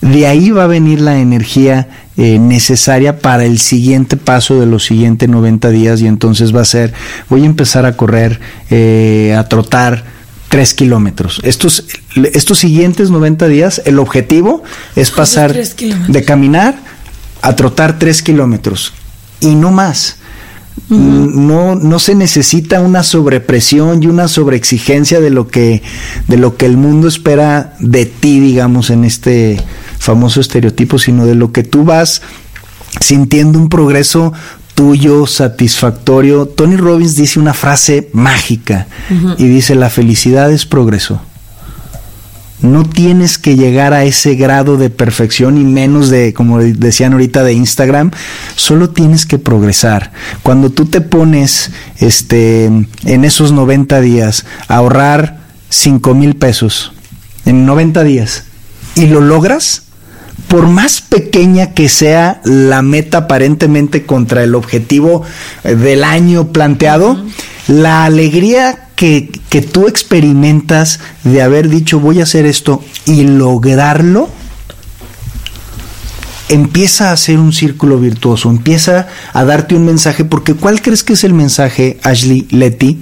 [0.00, 4.84] De ahí va a venir la energía eh, necesaria para el siguiente paso de los
[4.84, 6.92] siguientes 90 días y entonces va a ser,
[7.30, 10.04] voy a empezar a correr, eh, a trotar
[10.50, 11.40] 3 kilómetros.
[11.42, 11.86] Estos,
[12.34, 14.62] estos siguientes 90 días, el objetivo
[14.94, 16.76] es pasar de caminar
[17.40, 18.92] a trotar 3 kilómetros
[19.40, 20.18] y no más.
[20.88, 25.82] No, no se necesita una sobrepresión y una sobreexigencia de lo que,
[26.28, 29.62] de lo que el mundo espera de ti, digamos, en este
[29.98, 32.22] famoso estereotipo, sino de lo que tú vas
[33.00, 34.32] sintiendo un progreso
[34.74, 36.46] tuyo, satisfactorio.
[36.46, 38.86] Tony Robbins dice una frase mágica
[39.38, 41.20] y dice, la felicidad es progreso.
[42.64, 47.44] No tienes que llegar a ese grado de perfección y menos de, como decían ahorita,
[47.44, 48.10] de Instagram.
[48.56, 50.12] Solo tienes que progresar.
[50.42, 56.94] Cuando tú te pones este, en esos 90 días a ahorrar 5 mil pesos
[57.44, 58.44] en 90 días
[58.96, 59.82] y lo logras,
[60.48, 65.22] por más pequeña que sea la meta aparentemente contra el objetivo
[65.64, 67.22] eh, del año planteado,
[67.68, 74.28] la alegría que, que tú experimentas de haber dicho voy a hacer esto y lograrlo,
[76.48, 81.14] empieza a hacer un círculo virtuoso, empieza a darte un mensaje, porque ¿cuál crees que
[81.14, 82.98] es el mensaje, Ashley Letty,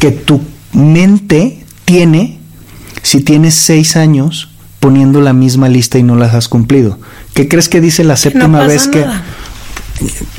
[0.00, 0.40] que tu
[0.72, 2.38] mente tiene
[3.02, 6.98] si tienes seis años poniendo la misma lista y no las has cumplido?
[7.34, 9.06] ¿Qué crees que dice la séptima vez que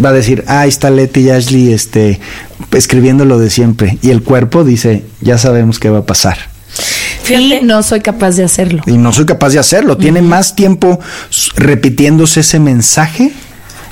[0.04, 2.19] va a decir, ah, ahí está Letty y Ashley este,
[2.71, 3.97] escribiendo lo de siempre.
[4.02, 6.38] Y el cuerpo dice, ya sabemos qué va a pasar.
[7.30, 8.84] Y no soy capaz de hacerlo.
[8.86, 9.97] Y no soy capaz de hacerlo.
[9.97, 10.99] Tiene más tiempo
[11.56, 13.32] repitiéndose ese mensaje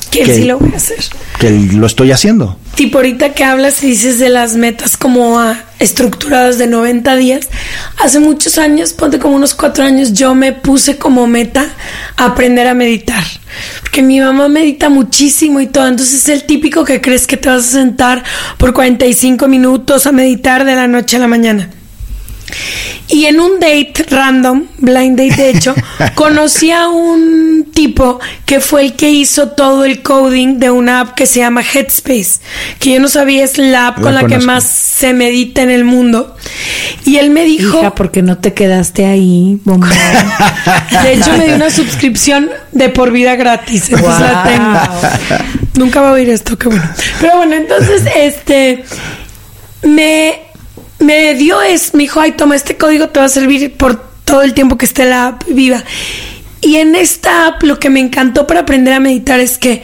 [0.09, 0.99] que, sí lo voy a hacer.
[1.39, 2.57] Que lo estoy haciendo.
[2.75, 5.39] Tipo, ahorita que hablas y dices de las metas como
[5.79, 7.49] estructuradas de 90 días,
[7.97, 11.65] hace muchos años, ponte como unos cuatro años, yo me puse como meta
[12.17, 13.23] aprender a meditar.
[13.81, 15.87] Porque mi mamá medita muchísimo y todo.
[15.87, 18.23] Entonces es el típico que crees que te vas a sentar
[18.57, 21.69] por 45 minutos a meditar de la noche a la mañana.
[23.07, 25.75] Y en un date random, blind date de hecho,
[26.15, 31.15] conocí a un tipo que fue el que hizo todo el coding de una app
[31.15, 32.39] que se llama Headspace,
[32.79, 35.83] que yo no sabía es la app con la que más se medita en el
[35.83, 36.35] mundo.
[37.05, 37.79] Y él me dijo...
[37.79, 39.59] Hija, ¿por qué no te quedaste ahí,
[41.03, 43.89] De hecho, me dio una suscripción de por vida gratis.
[43.89, 45.39] Entonces la tengo.
[45.75, 46.89] Nunca va a oír esto, qué bueno.
[47.19, 48.83] Pero bueno, entonces, este...
[49.83, 50.50] Me
[51.01, 54.41] me dio es, me dijo, ay, toma, este código te va a servir por todo
[54.41, 55.83] el tiempo que esté la app viva.
[56.61, 59.81] Y en esta app lo que me encantó para aprender a meditar es que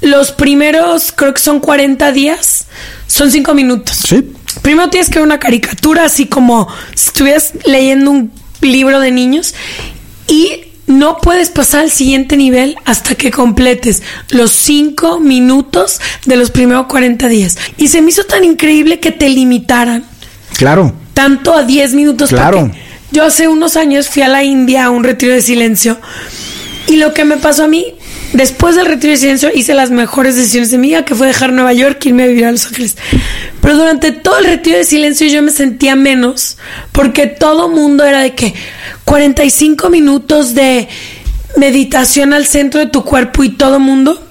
[0.00, 2.66] los primeros, creo que son 40 días,
[3.08, 3.96] son 5 minutos.
[4.08, 4.32] Sí.
[4.62, 9.54] Primero tienes que ver una caricatura, así como si estuvieras leyendo un libro de niños.
[10.28, 16.50] Y no puedes pasar al siguiente nivel hasta que completes los 5 minutos de los
[16.50, 17.58] primeros 40 días.
[17.76, 20.04] Y se me hizo tan increíble que te limitaran
[20.56, 20.94] Claro.
[21.14, 22.30] Tanto a 10 minutos.
[22.30, 22.70] Claro.
[23.10, 25.98] Yo hace unos años fui a la India a un retiro de silencio
[26.88, 27.94] y lo que me pasó a mí,
[28.32, 31.52] después del retiro de silencio hice las mejores decisiones de mi vida, que fue dejar
[31.52, 32.96] Nueva York y irme a vivir a Los Ángeles.
[33.60, 36.56] Pero durante todo el retiro de silencio yo me sentía menos
[36.92, 38.54] porque todo mundo era de que
[39.04, 40.88] 45 minutos de
[41.58, 44.24] meditación al centro de tu cuerpo y todo mundo.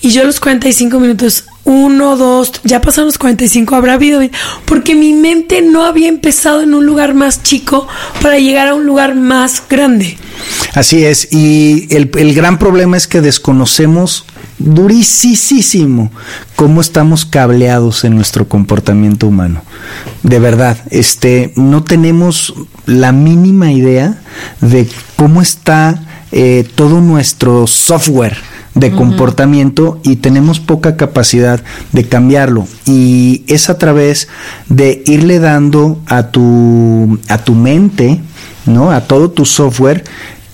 [0.00, 4.20] Y yo los 45 minutos uno, dos, ya pasaron los 45, habrá habido,
[4.64, 7.86] porque mi mente no había empezado en un lugar más chico
[8.20, 10.16] para llegar a un lugar más grande.
[10.74, 14.26] Así es, y el, el gran problema es que desconocemos
[14.58, 16.10] durísimo
[16.56, 19.62] cómo estamos cableados en nuestro comportamiento humano.
[20.22, 22.54] De verdad, este, no tenemos
[22.86, 24.20] la mínima idea
[24.60, 26.02] de cómo está
[26.32, 28.36] eh, todo nuestro software
[28.74, 31.62] de comportamiento y tenemos poca capacidad
[31.92, 32.66] de cambiarlo.
[32.86, 34.28] Y es a través
[34.68, 38.20] de irle dando a tu a tu mente
[38.64, 40.04] no a todo tu software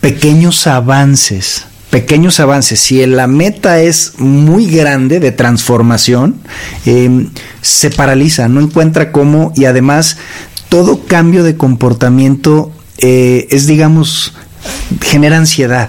[0.00, 2.80] pequeños avances pequeños avances.
[2.80, 6.36] Si la meta es muy grande de transformación,
[6.84, 7.30] em,
[7.62, 10.18] se paraliza, no encuentra cómo y además
[10.68, 14.34] todo cambio de comportamiento eh, es, digamos,
[15.00, 15.88] genera ansiedad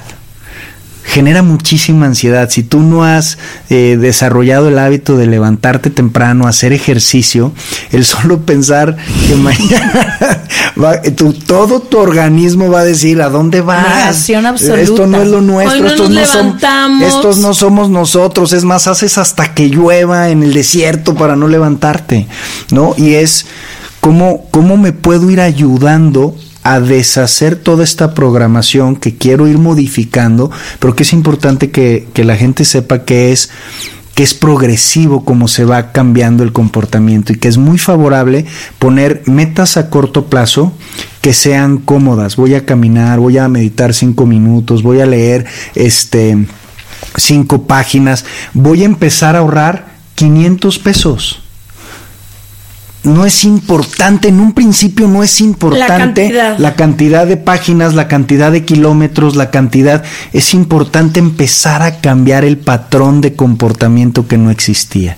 [1.10, 2.49] genera muchísima ansiedad.
[2.49, 3.38] Si tú no has
[3.70, 7.51] eh, desarrollado el hábito de levantarte temprano, hacer ejercicio,
[7.91, 8.95] el solo pensar
[9.28, 10.45] que mañana
[11.47, 14.30] todo tu organismo va a decir a dónde vas.
[14.84, 16.20] Esto no es lo nuestro, estos, no
[17.01, 18.53] estos no somos nosotros.
[18.53, 22.28] Es más, haces hasta que llueva en el desierto para no levantarte,
[22.72, 22.93] ¿no?
[22.97, 23.47] Y es
[23.99, 26.36] cómo, cómo me puedo ir ayudando
[26.70, 32.36] a deshacer toda esta programación que quiero ir modificando, pero que es importante que, la
[32.36, 33.50] gente sepa que es
[34.14, 38.46] que es progresivo como se va cambiando el comportamiento y que es muy favorable
[38.78, 40.74] poner metas a corto plazo
[41.22, 42.36] que sean cómodas.
[42.36, 46.38] Voy a caminar, voy a meditar cinco minutos, voy a leer este
[47.16, 51.42] cinco páginas, voy a empezar a ahorrar 500 pesos
[53.04, 57.26] no es importante, en un principio no es importante la cantidad.
[57.26, 63.22] de páginas, la cantidad de kilómetros, la cantidad, es importante empezar a cambiar el patrón
[63.22, 65.18] de comportamiento que no existía.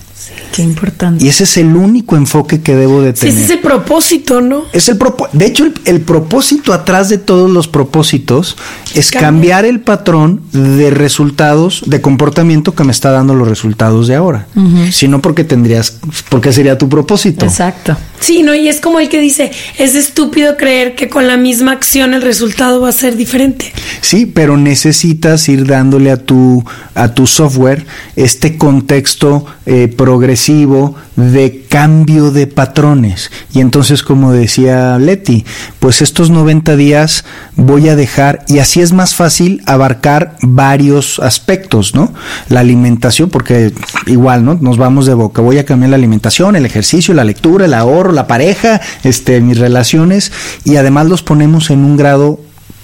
[0.52, 1.24] Qué importante.
[1.24, 3.34] Y ese es el único enfoque que debo de tener.
[3.34, 4.64] es ese propósito, ¿no?
[4.72, 4.98] Es el
[5.32, 8.56] de hecho, el, propósito atrás de todos los propósitos
[8.94, 14.14] es cambiar el patrón de resultados, de comportamiento que me está dando los resultados de
[14.14, 14.46] ahora.
[14.90, 15.98] Si no, porque tendrías,
[16.28, 17.46] porque sería tu propósito.
[17.46, 17.96] Exacto.
[18.20, 21.72] Sí, no, y es como el que dice, es estúpido creer que con la misma
[21.72, 23.72] acción el resultado va a ser diferente.
[24.00, 26.64] Sí, pero necesitas ir dándole a tu,
[26.94, 33.30] a tu software este contexto eh, progresivo de cambio de patrones.
[33.54, 35.46] Y entonces, como decía Leti,
[35.80, 37.24] pues estos 90 días
[37.56, 42.12] voy a dejar, y así es más fácil abarcar varios aspectos, ¿no?
[42.50, 43.72] La alimentación, porque
[44.04, 44.58] igual, ¿no?
[44.60, 45.40] Nos vamos de boca.
[45.40, 49.56] Voy a cambiar la alimentación, el ejercicio, la lectura, el ahorro, la pareja, este, mis
[49.56, 50.30] relaciones,
[50.64, 52.38] y además los ponemos en un grado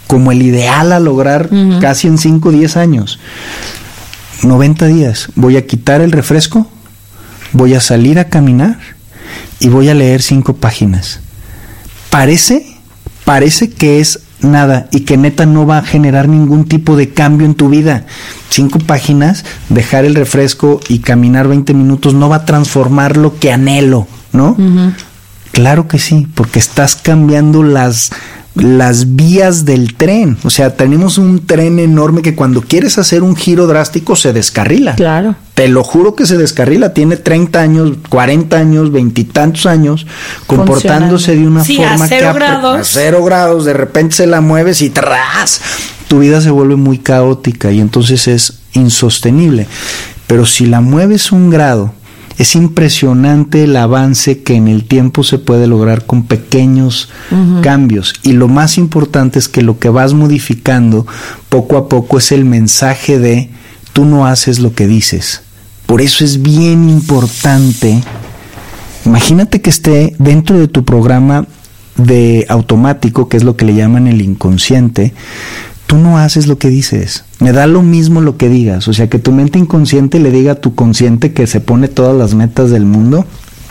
[0.06, 1.50] como el ideal a lograr
[1.82, 3.18] casi en 5 o 10 años.
[4.42, 5.28] 90 días.
[5.34, 6.66] Voy a quitar el refresco,
[7.52, 8.78] voy a salir a caminar
[9.60, 11.20] y voy a leer cinco páginas.
[12.10, 12.66] Parece,
[13.24, 17.46] parece que es nada y que neta no va a generar ningún tipo de cambio
[17.46, 18.06] en tu vida.
[18.50, 23.52] Cinco páginas, dejar el refresco y caminar 20 minutos no va a transformar lo que
[23.52, 24.56] anhelo, ¿no?
[25.52, 28.10] Claro que sí, porque estás cambiando las
[28.62, 30.36] las vías del tren.
[30.44, 34.94] O sea, tenemos un tren enorme que cuando quieres hacer un giro drástico se descarrila.
[34.94, 35.36] Claro.
[35.54, 36.94] Te lo juro que se descarrila.
[36.94, 40.06] Tiene 30 años, 40 años, veintitantos años,
[40.46, 42.80] comportándose de una forma a cero grados.
[42.80, 43.64] a cero grados.
[43.64, 45.60] De repente se la mueves y tras.
[46.08, 49.66] Tu vida se vuelve muy caótica y entonces es insostenible.
[50.26, 51.92] Pero si la mueves un grado
[52.38, 57.10] es impresionante el avance que en el tiempo se puede lograr con pequeños
[57.62, 58.14] cambios.
[58.22, 61.04] Y lo más importante es que lo que vas modificando
[61.48, 63.50] poco a poco es el mensaje de
[63.92, 65.42] tú no haces lo que dices.
[65.86, 68.00] Por eso es bien importante.
[69.04, 71.46] Imagínate que esté dentro de tu programa
[71.96, 75.12] de automático, que es lo que le llaman el inconsciente,
[75.88, 77.24] tú no haces lo que dices.
[77.40, 78.86] Me da lo mismo lo que digas.
[78.88, 82.14] O sea, que tu mente inconsciente le diga a tu consciente que se pone todas
[82.14, 83.24] las metas del mundo.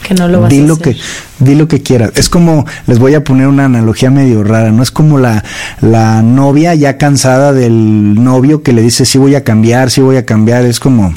[0.05, 0.95] Que no lo vas di a lo hacer.
[0.95, 1.01] que
[1.39, 2.11] di lo que quieras.
[2.15, 5.43] Es como les voy a poner una analogía medio rara, no es como la
[5.80, 10.18] la novia ya cansada del novio que le dice sí voy a cambiar, sí voy
[10.18, 11.13] a cambiar, es como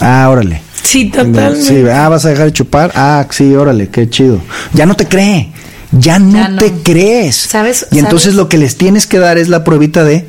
[0.00, 0.62] ah, órale.
[0.82, 1.60] Sí, totalmente.
[1.60, 2.92] Sí, ah, vas a dejar de chupar.
[2.94, 4.40] Ah, sí, órale, qué chido.
[4.72, 5.52] Ya no te cree
[5.92, 7.36] ya no, te crees.
[7.36, 7.86] ¿Sabes?
[7.90, 10.26] Y entonces lo que les tienes que dar es la pruebita de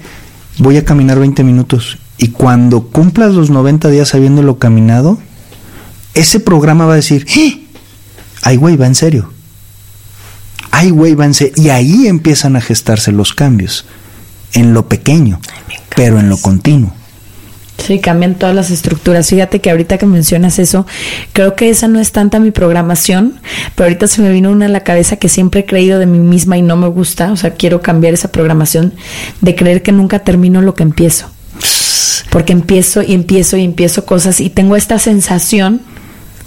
[0.59, 1.97] voy a caminar 20 minutos.
[2.17, 5.17] Y cuando cumplas los 90 días habiéndolo caminado,
[6.13, 7.63] ese programa va a decir, ¡Eh!
[8.43, 9.31] ay güey, va en serio.
[10.71, 11.53] Ay güey, va en serio.
[11.57, 13.85] Y ahí empiezan a gestarse los cambios.
[14.53, 15.39] En lo pequeño,
[15.95, 16.93] pero en lo continuo.
[17.77, 19.27] Sí, cambian todas las estructuras.
[19.27, 20.85] Fíjate que ahorita que mencionas eso,
[21.33, 23.39] creo que esa no es tanta mi programación,
[23.75, 26.19] pero ahorita se me vino una a la cabeza que siempre he creído de mí
[26.19, 27.31] misma y no me gusta.
[27.31, 28.93] O sea, quiero cambiar esa programación
[29.41, 31.29] de creer que nunca termino lo que empiezo.
[32.29, 35.81] Porque empiezo y empiezo y empiezo cosas y tengo esta sensación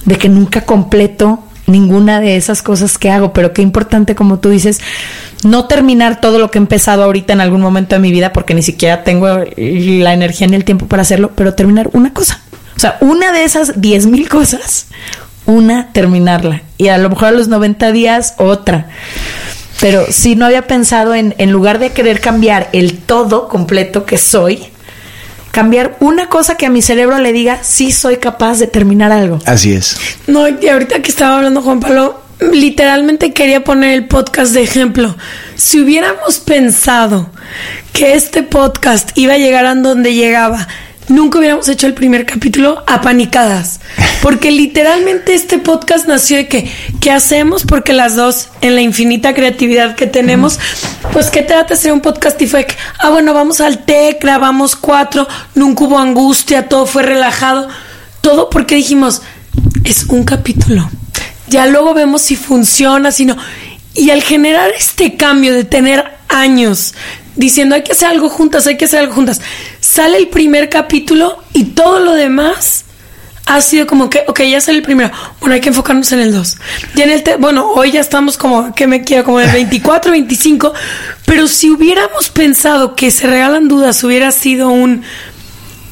[0.05, 4.51] de que nunca completo ninguna de esas cosas que hago, pero qué importante como tú
[4.51, 4.81] dices,
[5.47, 8.55] no terminar todo lo que he empezado ahorita en algún momento de mi vida, porque
[8.55, 12.41] ni siquiera tengo la energía ni el tiempo para hacerlo, pero terminar una cosa.
[12.77, 14.87] O sea, una de esas diez mil cosas,
[15.47, 16.63] una terminarla.
[16.77, 18.89] Y a lo mejor a los 90 días, otra.
[19.81, 24.19] Pero si no había pensado en, en lugar de querer cambiar el todo completo que
[24.19, 24.67] soy,
[25.53, 29.39] cambiar una cosa que a mi cerebro le diga, sí soy capaz de terminar algo.
[29.47, 29.97] Así es.
[30.27, 35.17] No, y ahorita que estaba hablando Juan Pablo, literalmente quería poner el podcast de ejemplo.
[35.55, 37.31] Si hubiéramos pensado
[37.93, 40.69] que este podcast iba a llegar a donde llegaba,
[41.09, 43.81] nunca hubiéramos hecho el primer capítulo apanicadas.
[44.23, 46.71] Porque literalmente este podcast nació de que,
[47.01, 47.65] ¿qué hacemos?
[47.65, 50.59] Porque las dos, en la infinita creatividad que tenemos,
[51.13, 52.41] pues, ¿qué trata de hacer un podcast?
[52.43, 57.03] Y fue que, ah, bueno, vamos al TEC, grabamos cuatro, nunca hubo angustia, todo fue
[57.03, 57.69] relajado.
[58.21, 59.23] Todo porque dijimos,
[59.85, 60.91] es un capítulo.
[61.49, 63.37] Ya luego vemos si funciona, si no.
[63.95, 66.95] Y al generar este cambio de tener años
[67.37, 69.41] diciendo hay que hacer algo juntas, hay que hacer algo juntas,
[69.81, 72.85] sale el primer capítulo y todo lo demás
[73.47, 76.33] ha sido como que, ok, ya sale el primero, bueno, hay que enfocarnos en el
[76.33, 76.59] dos.
[76.97, 80.75] Y en el, bueno, hoy ya estamos como, que me quiero, como el 24, 25,
[81.27, 85.05] pero si hubiéramos pensado que se regalan dudas, hubiera sido un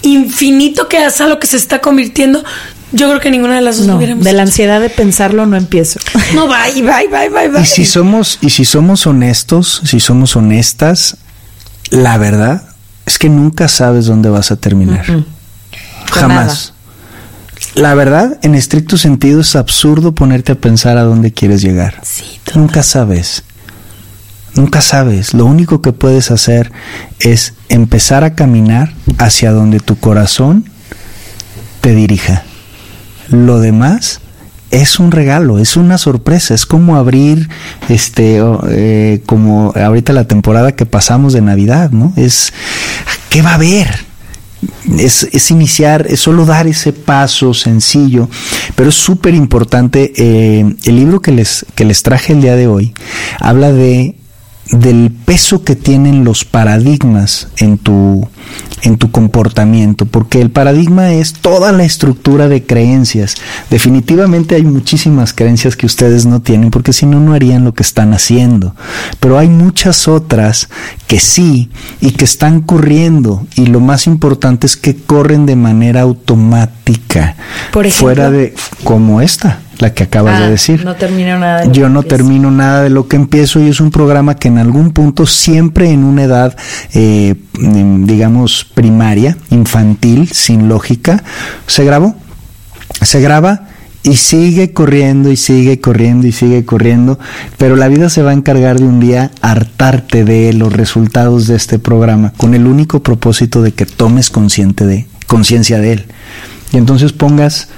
[0.03, 2.45] infinito que es a lo que se está convirtiendo,
[2.95, 5.57] yo creo que ninguna de las dos No, hubiéramos de la ansiedad de pensarlo no
[5.57, 6.01] empiezo.
[6.35, 7.63] No, bye, bye, bye, bye, bye.
[7.63, 11.17] Y si somos, y si somos honestos, si somos honestas,
[11.91, 12.63] la verdad
[13.07, 15.05] es que nunca sabes dónde vas a terminar.
[16.11, 16.73] Jamás.
[17.75, 22.01] La verdad, en estricto sentido, es absurdo ponerte a pensar a dónde quieres llegar.
[22.55, 23.43] Nunca sabes.
[24.55, 25.35] Nunca sabes.
[25.35, 26.71] Lo único que puedes hacer
[27.19, 30.71] es empezar a caminar hacia donde tu corazón
[31.81, 32.45] te dirija.
[33.35, 34.21] Lo demás
[34.71, 37.49] es un regalo, es una sorpresa, es como abrir,
[37.89, 42.13] este, eh, como ahorita la temporada que pasamos de Navidad, ¿no?
[42.17, 42.53] Es,
[43.31, 43.89] ¿qué va a haber?
[44.99, 48.29] Es, es iniciar, es solo dar ese paso sencillo,
[48.75, 50.13] pero es súper importante.
[50.17, 52.95] eh, el libro que les, que les traje el día de hoy
[53.41, 54.17] habla de
[54.71, 58.29] del peso que tienen los paradigmas en tu
[58.83, 63.35] en tu comportamiento, porque el paradigma es toda la estructura de creencias.
[63.71, 67.83] Definitivamente hay muchísimas creencias que ustedes no tienen, porque si no no harían lo que
[67.83, 68.75] están haciendo.
[69.21, 70.69] Pero hay muchas otras
[71.07, 76.03] que sí y que están corriendo y lo más importante es que corren de manera
[76.03, 77.37] automática,
[77.73, 78.07] Por ejemplo.
[78.09, 78.55] fuera de
[78.85, 80.85] como esta, la que acabas Ah, de decir.
[80.85, 82.17] no termino nada de Yo no empiezo.
[82.17, 85.91] termino nada de lo que empiezo y es un programa que en algún punto, siempre
[85.91, 86.57] en una edad,
[86.93, 91.23] eh, digamos, primaria, infantil, sin lógica,
[91.67, 92.15] se grabó.
[93.03, 93.69] Se graba
[94.03, 97.19] y sigue corriendo y sigue corriendo y sigue corriendo,
[97.57, 101.57] pero la vida se va a encargar de un día hartarte de los resultados de
[101.57, 106.05] este programa con el único propósito de que tomes consciente de conciencia de él.
[106.73, 107.69] Y entonces pongas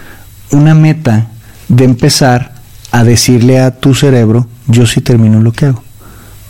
[0.51, 1.29] una meta
[1.69, 2.55] de empezar
[2.93, 5.83] a decirle a tu cerebro, yo sí termino lo que hago.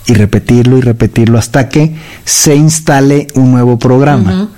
[0.05, 4.49] Y repetirlo y repetirlo hasta que se instale un nuevo programa.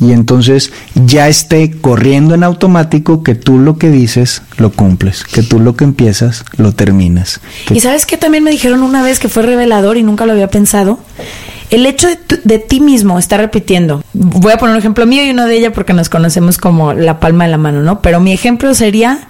[0.00, 5.42] Y entonces ya esté corriendo en automático que tú lo que dices lo cumples, que
[5.42, 7.40] tú lo que empiezas lo terminas.
[7.70, 10.48] Y sabes que también me dijeron una vez que fue revelador y nunca lo había
[10.48, 11.00] pensado.
[11.70, 12.08] El hecho
[12.44, 14.02] de, ti mismo estar repitiendo.
[14.14, 17.20] Voy a poner un ejemplo mío y uno de ella porque nos conocemos como la
[17.20, 18.00] palma de la mano, ¿no?
[18.00, 19.28] Pero mi ejemplo sería,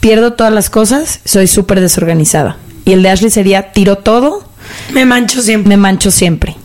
[0.00, 2.56] pierdo todas las cosas, soy súper desorganizada.
[2.84, 4.44] Y el de Ashley sería, tiro todo,
[4.92, 5.68] Me mancho siempre.
[5.68, 6.56] me mancho siempre.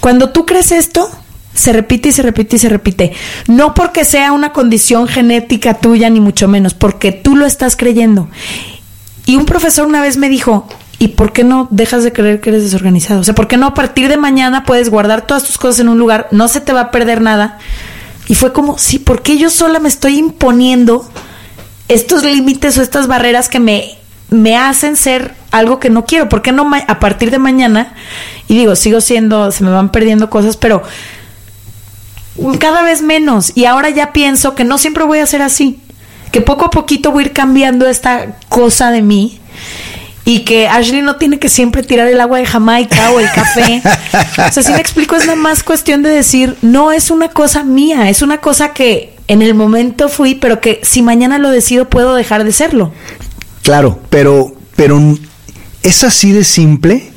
[0.00, 1.10] Cuando tú crees esto,
[1.52, 3.12] se repite y se repite y se repite.
[3.48, 8.28] No porque sea una condición genética tuya, ni mucho menos, porque tú lo estás creyendo.
[9.26, 10.66] Y un profesor una vez me dijo,
[10.98, 13.20] ¿y por qué no dejas de creer que eres desorganizado?
[13.20, 15.88] O sea, ¿por qué no a partir de mañana puedes guardar todas tus cosas en
[15.88, 16.28] un lugar?
[16.30, 17.58] No se te va a perder nada.
[18.28, 21.08] Y fue como, sí, ¿por qué yo sola me estoy imponiendo
[21.90, 23.98] estos límites o estas barreras que me,
[24.30, 26.28] me hacen ser algo que no quiero?
[26.28, 27.94] ¿Por qué no a partir de mañana?
[28.48, 30.82] Y digo, sigo siendo, se me van perdiendo cosas, pero
[32.58, 33.52] cada vez menos.
[33.54, 35.80] Y ahora ya pienso que no siempre voy a ser así.
[36.32, 39.40] Que poco a poquito voy a ir cambiando esta cosa de mí.
[40.24, 43.82] Y que Ashley no tiene que siempre tirar el agua de Jamaica o el café.
[44.48, 47.64] o sea, si me explico, es nada más cuestión de decir, no es una cosa
[47.64, 51.88] mía, es una cosa que en el momento fui, pero que si mañana lo decido
[51.88, 52.92] puedo dejar de serlo.
[53.62, 55.00] Claro, pero, pero
[55.84, 57.12] es así de simple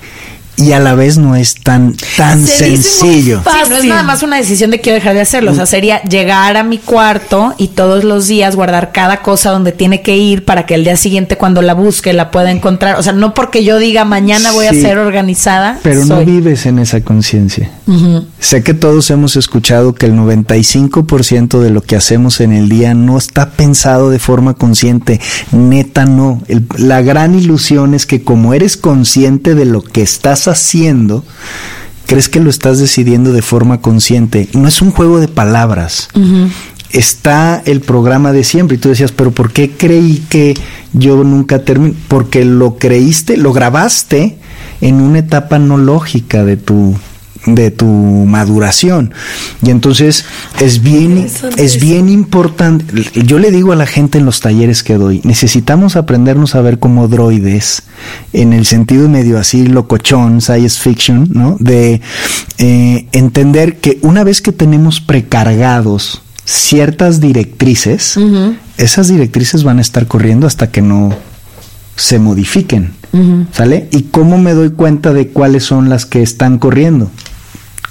[0.56, 3.42] y a la vez no es tan tan Se dice muy sencillo.
[3.44, 5.52] Sí, no es nada más una decisión de quiero dejar de hacerlo.
[5.52, 9.72] O sea, sería llegar a mi cuarto y todos los días guardar cada cosa donde
[9.72, 12.98] tiene que ir para que el día siguiente cuando la busque la pueda encontrar.
[13.00, 14.78] O sea, no porque yo diga mañana voy Sí.
[14.78, 15.80] a ser organizada.
[15.84, 17.72] Pero no vives en esa conciencia.
[18.40, 22.94] Sé que todos hemos escuchado que el 95% de lo que hacemos en el día
[22.94, 25.20] no está pensado de forma consciente.
[25.52, 26.42] Neta no.
[26.48, 31.24] El- la gran ilusión es que como eres consciente de lo que estás haciendo,
[32.06, 34.50] crees que lo estás decidiendo de forma consciente.
[34.54, 36.10] No es un juego de palabras.
[36.92, 40.54] Está el programa de siempre y tú decías, pero ¿por qué creí que
[40.94, 41.96] yo nunca termino?
[42.08, 44.38] Porque lo creíste, lo grabaste
[44.82, 46.96] en una etapa no lógica de tu
[47.46, 49.14] de tu maduración.
[49.62, 50.26] Y entonces
[50.60, 51.28] es bien
[51.58, 52.86] es bien importante
[53.26, 56.80] yo le digo a la gente en los talleres que doy necesitamos aprendernos a ver
[56.80, 57.84] como droides
[58.34, 62.02] en el sentido medio así locochón science fiction no de
[62.58, 68.18] eh, entender que una vez que tenemos precargados ciertas directrices
[68.78, 71.16] esas directrices van a estar corriendo hasta que no
[71.96, 72.94] se modifiquen
[73.52, 73.88] ¿sale?
[73.92, 77.10] y cómo me doy cuenta de cuáles son las que están corriendo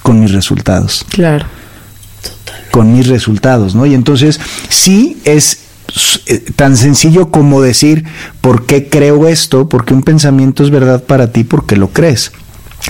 [0.03, 1.45] con mis resultados Claro.
[2.71, 3.85] con mis resultados, ¿no?
[3.85, 4.39] Y entonces
[4.69, 5.59] sí es
[6.27, 8.03] eh, tan sencillo como decir,
[8.41, 9.69] ¿por qué creo esto?
[9.69, 12.31] Porque un pensamiento es verdad para ti porque lo crees.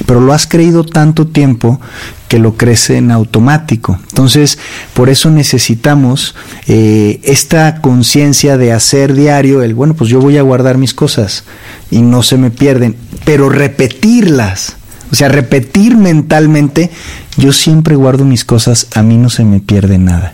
[0.08, 1.80] Pero lo has creído tanto tiempo
[2.28, 4.00] que lo crees en automático.
[4.10, 4.58] Entonces,
[4.94, 6.34] por eso necesitamos
[6.68, 11.44] eh, esta conciencia de hacer diario el, bueno, pues yo voy a guardar mis cosas
[11.92, 12.96] y no se me pierden,
[13.26, 14.78] pero repetirlas.
[15.14, 16.90] O sea, repetir mentalmente,
[17.38, 20.34] yo siempre guardo mis cosas, a mí no se me pierde nada.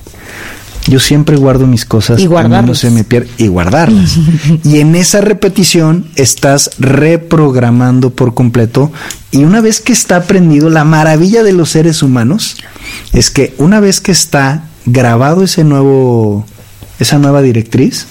[0.88, 2.80] Yo siempre guardo mis cosas, Y a mí no guardarlas.
[2.80, 4.18] se me pierde y guardarlas.
[4.64, 8.90] y en esa repetición estás reprogramando por completo
[9.32, 12.56] y una vez que está aprendido, la maravilla de los seres humanos
[13.12, 16.46] es que una vez que está grabado ese nuevo
[17.00, 18.08] esa nueva directriz,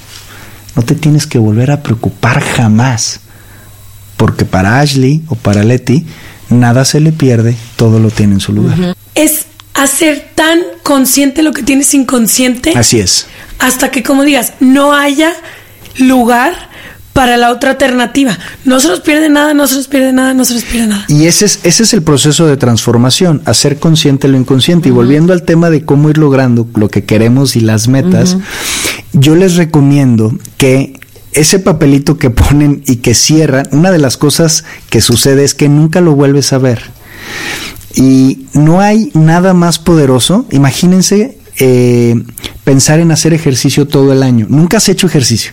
[0.77, 3.21] no te tienes que volver a preocupar jamás.
[4.19, 6.05] Porque para Ashley o para Letty,
[6.51, 8.97] nada se le pierde, todo lo tiene en su lugar.
[9.15, 13.27] Es hacer tan consciente lo que tienes inconsciente Así es.
[13.59, 15.33] hasta que, como digas, no haya
[15.99, 16.55] lugar
[17.13, 18.39] para la otra alternativa.
[18.65, 21.05] No se nos pierde nada, no se nos pierde nada, no se nos pierde nada.
[21.09, 24.89] Y ese es, ese es el proceso de transformación, hacer consciente lo inconsciente.
[24.89, 28.37] Y volviendo al tema de cómo ir logrando lo que queremos y las metas,
[29.13, 30.98] yo les recomiendo que
[31.33, 35.69] ese papelito que ponen y que cierran, una de las cosas que sucede es que
[35.69, 36.83] nunca lo vuelves a ver.
[37.95, 40.47] Y no hay nada más poderoso.
[40.51, 42.15] Imagínense eh,
[42.65, 44.47] pensar en hacer ejercicio todo el año.
[44.49, 45.53] Nunca has hecho ejercicio.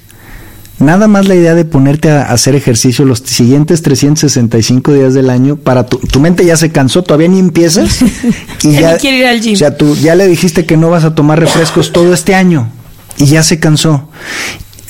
[0.77, 5.55] Nada más la idea de ponerte a hacer ejercicio los siguientes 365 días del año
[5.55, 8.01] para tu, tu mente ya se cansó, todavía ni empiezas
[8.63, 9.53] y Ya ya, ni quiere ir al gym.
[9.53, 12.69] o sea, tú ya le dijiste que no vas a tomar refrescos todo este año
[13.17, 14.09] y ya se cansó.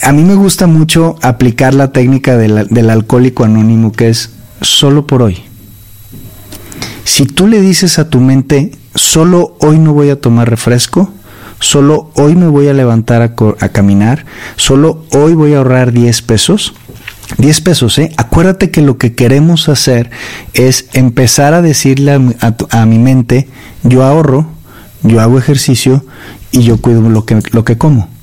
[0.05, 4.29] A mí me gusta mucho aplicar la técnica del, del alcohólico anónimo que es
[4.61, 5.39] solo por hoy.
[7.03, 11.11] Si tú le dices a tu mente, solo hoy no voy a tomar refresco,
[11.59, 14.27] solo hoy me voy a levantar a, a caminar,
[14.57, 16.75] solo hoy voy a ahorrar 10 pesos.
[17.39, 18.11] 10 pesos, ¿eh?
[18.17, 20.11] Acuérdate que lo que queremos hacer
[20.53, 23.49] es empezar a decirle a, a mi mente,
[23.81, 24.45] yo ahorro,
[25.01, 26.05] yo hago ejercicio
[26.51, 28.14] y yo cuido lo que, lo que como.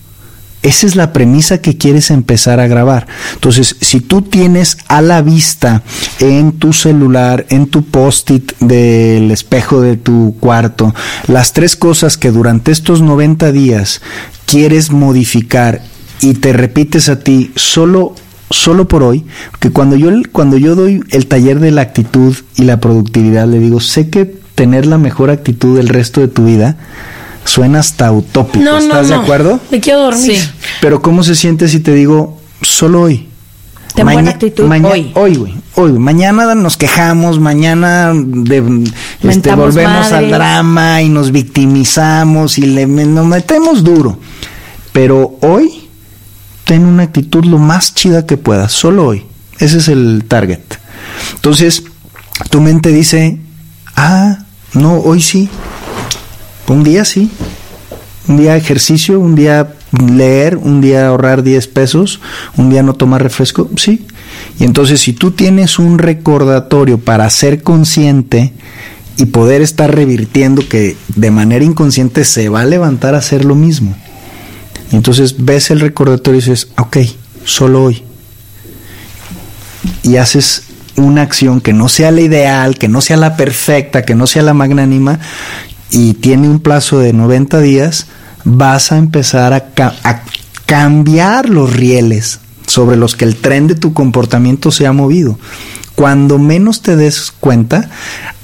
[0.62, 3.08] Esa es la premisa que quieres empezar a grabar.
[3.34, 5.82] Entonces, si tú tienes a la vista
[6.20, 10.94] en tu celular, en tu post-it del espejo de tu cuarto,
[11.26, 14.02] las tres cosas que durante estos 90 días
[14.46, 15.82] quieres modificar
[16.20, 18.14] y te repites a ti solo
[18.50, 19.24] solo por hoy,
[19.60, 23.58] que cuando yo cuando yo doy el taller de la actitud y la productividad le
[23.58, 26.76] digo, sé que tener la mejor actitud el resto de tu vida
[27.45, 29.16] suena hasta utópico, No, ¿estás no.
[29.16, 29.61] de acuerdo?
[29.70, 30.36] Me quiero dormir.
[30.36, 30.51] Sí.
[30.80, 33.28] Pero ¿cómo se siente si te digo solo hoy?
[33.95, 35.12] Ten buena actitud maña- hoy.
[35.14, 35.55] Hoy, güey.
[35.74, 35.93] Hoy.
[35.93, 38.90] Mañana nos quejamos, mañana de-
[39.22, 44.18] este, volvemos al drama y nos victimizamos y le me- nos metemos duro.
[44.93, 45.88] Pero hoy,
[46.64, 49.24] ten una actitud lo más chida que puedas, solo hoy.
[49.59, 50.61] Ese es el target.
[51.34, 51.82] Entonces,
[52.51, 53.38] tu mente dice,
[53.97, 54.38] ah,
[54.72, 55.49] no, hoy sí.
[56.68, 57.30] Un día sí.
[58.28, 62.20] Un día ejercicio, un día leer, un día ahorrar 10 pesos,
[62.56, 64.06] un día no tomar refresco, sí.
[64.58, 68.52] Y entonces si tú tienes un recordatorio para ser consciente
[69.16, 73.54] y poder estar revirtiendo que de manera inconsciente se va a levantar a hacer lo
[73.54, 73.94] mismo.
[74.90, 76.98] Y entonces ves el recordatorio y dices, ok,
[77.44, 78.02] solo hoy.
[80.02, 80.64] Y haces
[80.96, 84.42] una acción que no sea la ideal, que no sea la perfecta, que no sea
[84.42, 85.18] la magnánima,
[85.93, 88.07] y tiene un plazo de 90 días,
[88.45, 90.22] vas a empezar a, a
[90.66, 95.38] cambiar los rieles sobre los que el tren de tu comportamiento se ha movido.
[95.95, 97.90] Cuando menos te des cuenta,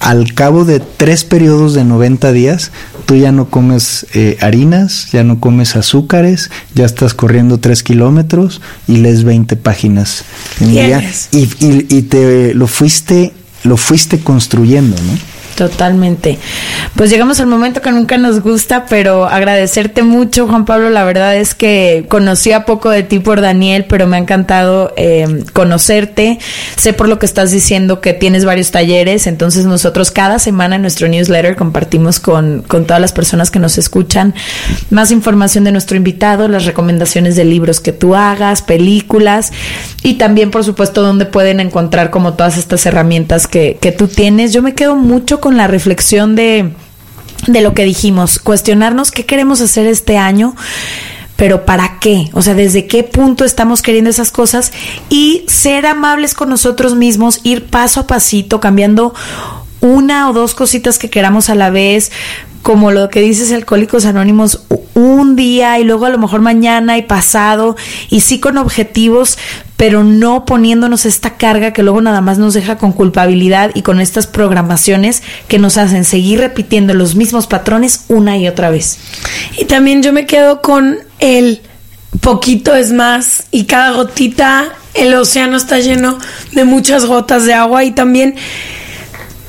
[0.00, 2.70] al cabo de tres periodos de 90 días,
[3.06, 8.60] tú ya no comes eh, harinas, ya no comes azúcares, ya estás corriendo 3 kilómetros
[8.86, 10.24] y lees 20 páginas
[10.60, 13.32] en día y, y, y, te lo fuiste,
[13.64, 15.37] lo fuiste construyendo, ¿no?
[15.58, 16.38] Totalmente.
[16.94, 20.88] Pues llegamos al momento que nunca nos gusta, pero agradecerte mucho, Juan Pablo.
[20.88, 25.42] La verdad es que conocía poco de ti por Daniel, pero me ha encantado eh,
[25.52, 26.38] conocerte.
[26.76, 30.82] Sé por lo que estás diciendo que tienes varios talleres, entonces nosotros cada semana en
[30.82, 34.34] nuestro newsletter compartimos con, con todas las personas que nos escuchan
[34.90, 39.50] más información de nuestro invitado, las recomendaciones de libros que tú hagas, películas
[40.04, 44.52] y también, por supuesto, donde pueden encontrar como todas estas herramientas que, que tú tienes.
[44.52, 46.74] Yo me quedo mucho con con la reflexión de,
[47.46, 50.54] de lo que dijimos, cuestionarnos qué queremos hacer este año
[51.36, 52.28] pero ¿para qué?
[52.34, 54.72] O sea, ¿desde qué punto estamos queriendo esas cosas?
[55.08, 59.14] Y ser amables con nosotros mismos, ir paso a pasito, cambiando
[59.80, 62.12] una o dos cositas que queramos a la vez,
[62.62, 67.02] como lo que dices Alcohólicos Anónimos, un día y luego a lo mejor mañana y
[67.02, 67.74] pasado,
[68.10, 69.38] y sí con objetivos,
[69.78, 74.00] pero no poniéndonos esta carga que luego nada más nos deja con culpabilidad y con
[74.00, 78.98] estas programaciones que nos hacen seguir repitiendo los mismos patrones una y otra vez.
[79.56, 81.62] Y también yo me quedo con el
[82.20, 86.18] poquito es más y cada gotita, el océano está lleno
[86.50, 88.34] de muchas gotas de agua y también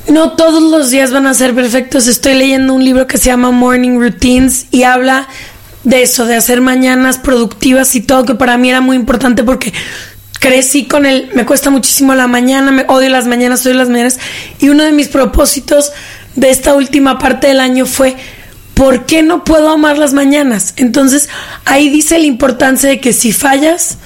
[0.08, 2.06] no todos los días van a ser perfectos.
[2.06, 5.26] Estoy leyendo un libro que se llama Morning Routines y habla
[5.82, 9.72] de eso, de hacer mañanas productivas y todo, que para mí era muy importante porque
[10.40, 14.18] crecí con él, me cuesta muchísimo la mañana, me odio las mañanas, odio las mañanas.
[14.58, 15.92] Y uno de mis propósitos
[16.34, 18.16] de esta última parte del año fue,
[18.74, 20.74] ¿por qué no puedo amar las mañanas?
[20.76, 21.28] Entonces
[21.66, 23.98] ahí dice la importancia de que si fallas,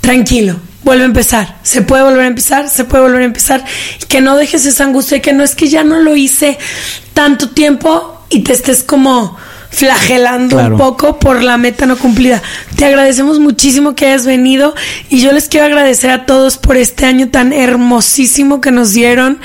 [0.00, 1.56] tranquilo, vuelve a empezar.
[1.62, 3.64] Se puede volver a empezar, se puede volver a empezar.
[4.02, 6.58] Y que no dejes esa angustia que no es que ya no lo hice
[7.14, 9.38] tanto tiempo y te estés como
[9.70, 12.42] flagelando un poco por la meta no cumplida.
[12.76, 14.74] Te agradecemos muchísimo que hayas venido
[15.08, 19.38] y yo les quiero agradecer a todos por este año tan hermosísimo que nos dieron.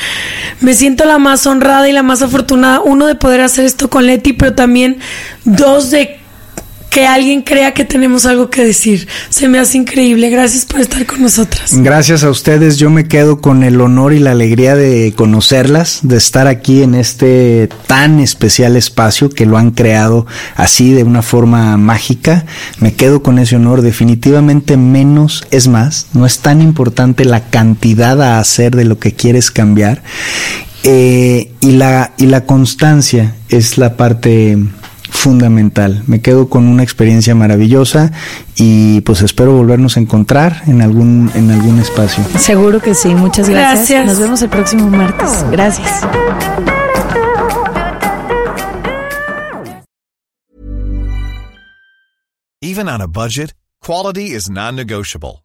[0.61, 4.07] Me siento la más honrada y la más afortunada, uno de poder hacer esto con
[4.07, 4.97] Leti, pero también
[5.45, 6.14] dos de
[6.95, 9.09] que alguien crea que tenemos algo que decir.
[9.27, 10.29] Se me hace increíble.
[10.29, 11.73] Gracias por estar con nosotras.
[11.73, 12.77] Gracias a ustedes.
[12.77, 16.95] Yo me quedo con el honor y la alegría de conocerlas, de estar aquí en
[16.95, 20.25] este tan especial espacio que lo han creado
[20.55, 22.45] así de una forma mágica.
[22.79, 23.81] Me quedo con ese honor.
[23.81, 26.07] Definitivamente menos es más.
[26.13, 30.01] No es tan importante la cantidad a hacer de lo que quieres cambiar.
[30.83, 34.57] Eh, y, la, y la constancia es la parte
[35.15, 36.03] fundamental.
[36.07, 38.11] Me quedo con una experiencia maravillosa
[38.55, 42.23] y pues espero volvernos a encontrar en algún en algún espacio.
[42.37, 43.89] Seguro que sí, muchas gracias.
[43.89, 44.05] gracias.
[44.05, 45.45] Nos vemos el próximo martes.
[45.51, 46.01] Gracias.
[52.61, 55.44] Even on a budget, quality is non-negotiable.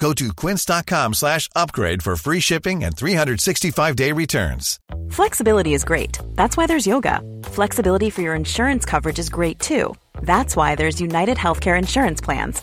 [0.00, 4.80] Go to quince.com slash upgrade for free shipping and 365-day returns.
[5.10, 6.18] Flexibility is great.
[6.34, 7.20] That's why there's yoga.
[7.44, 9.94] Flexibility for your insurance coverage is great too.
[10.22, 12.62] That's why there's United Healthcare Insurance Plans.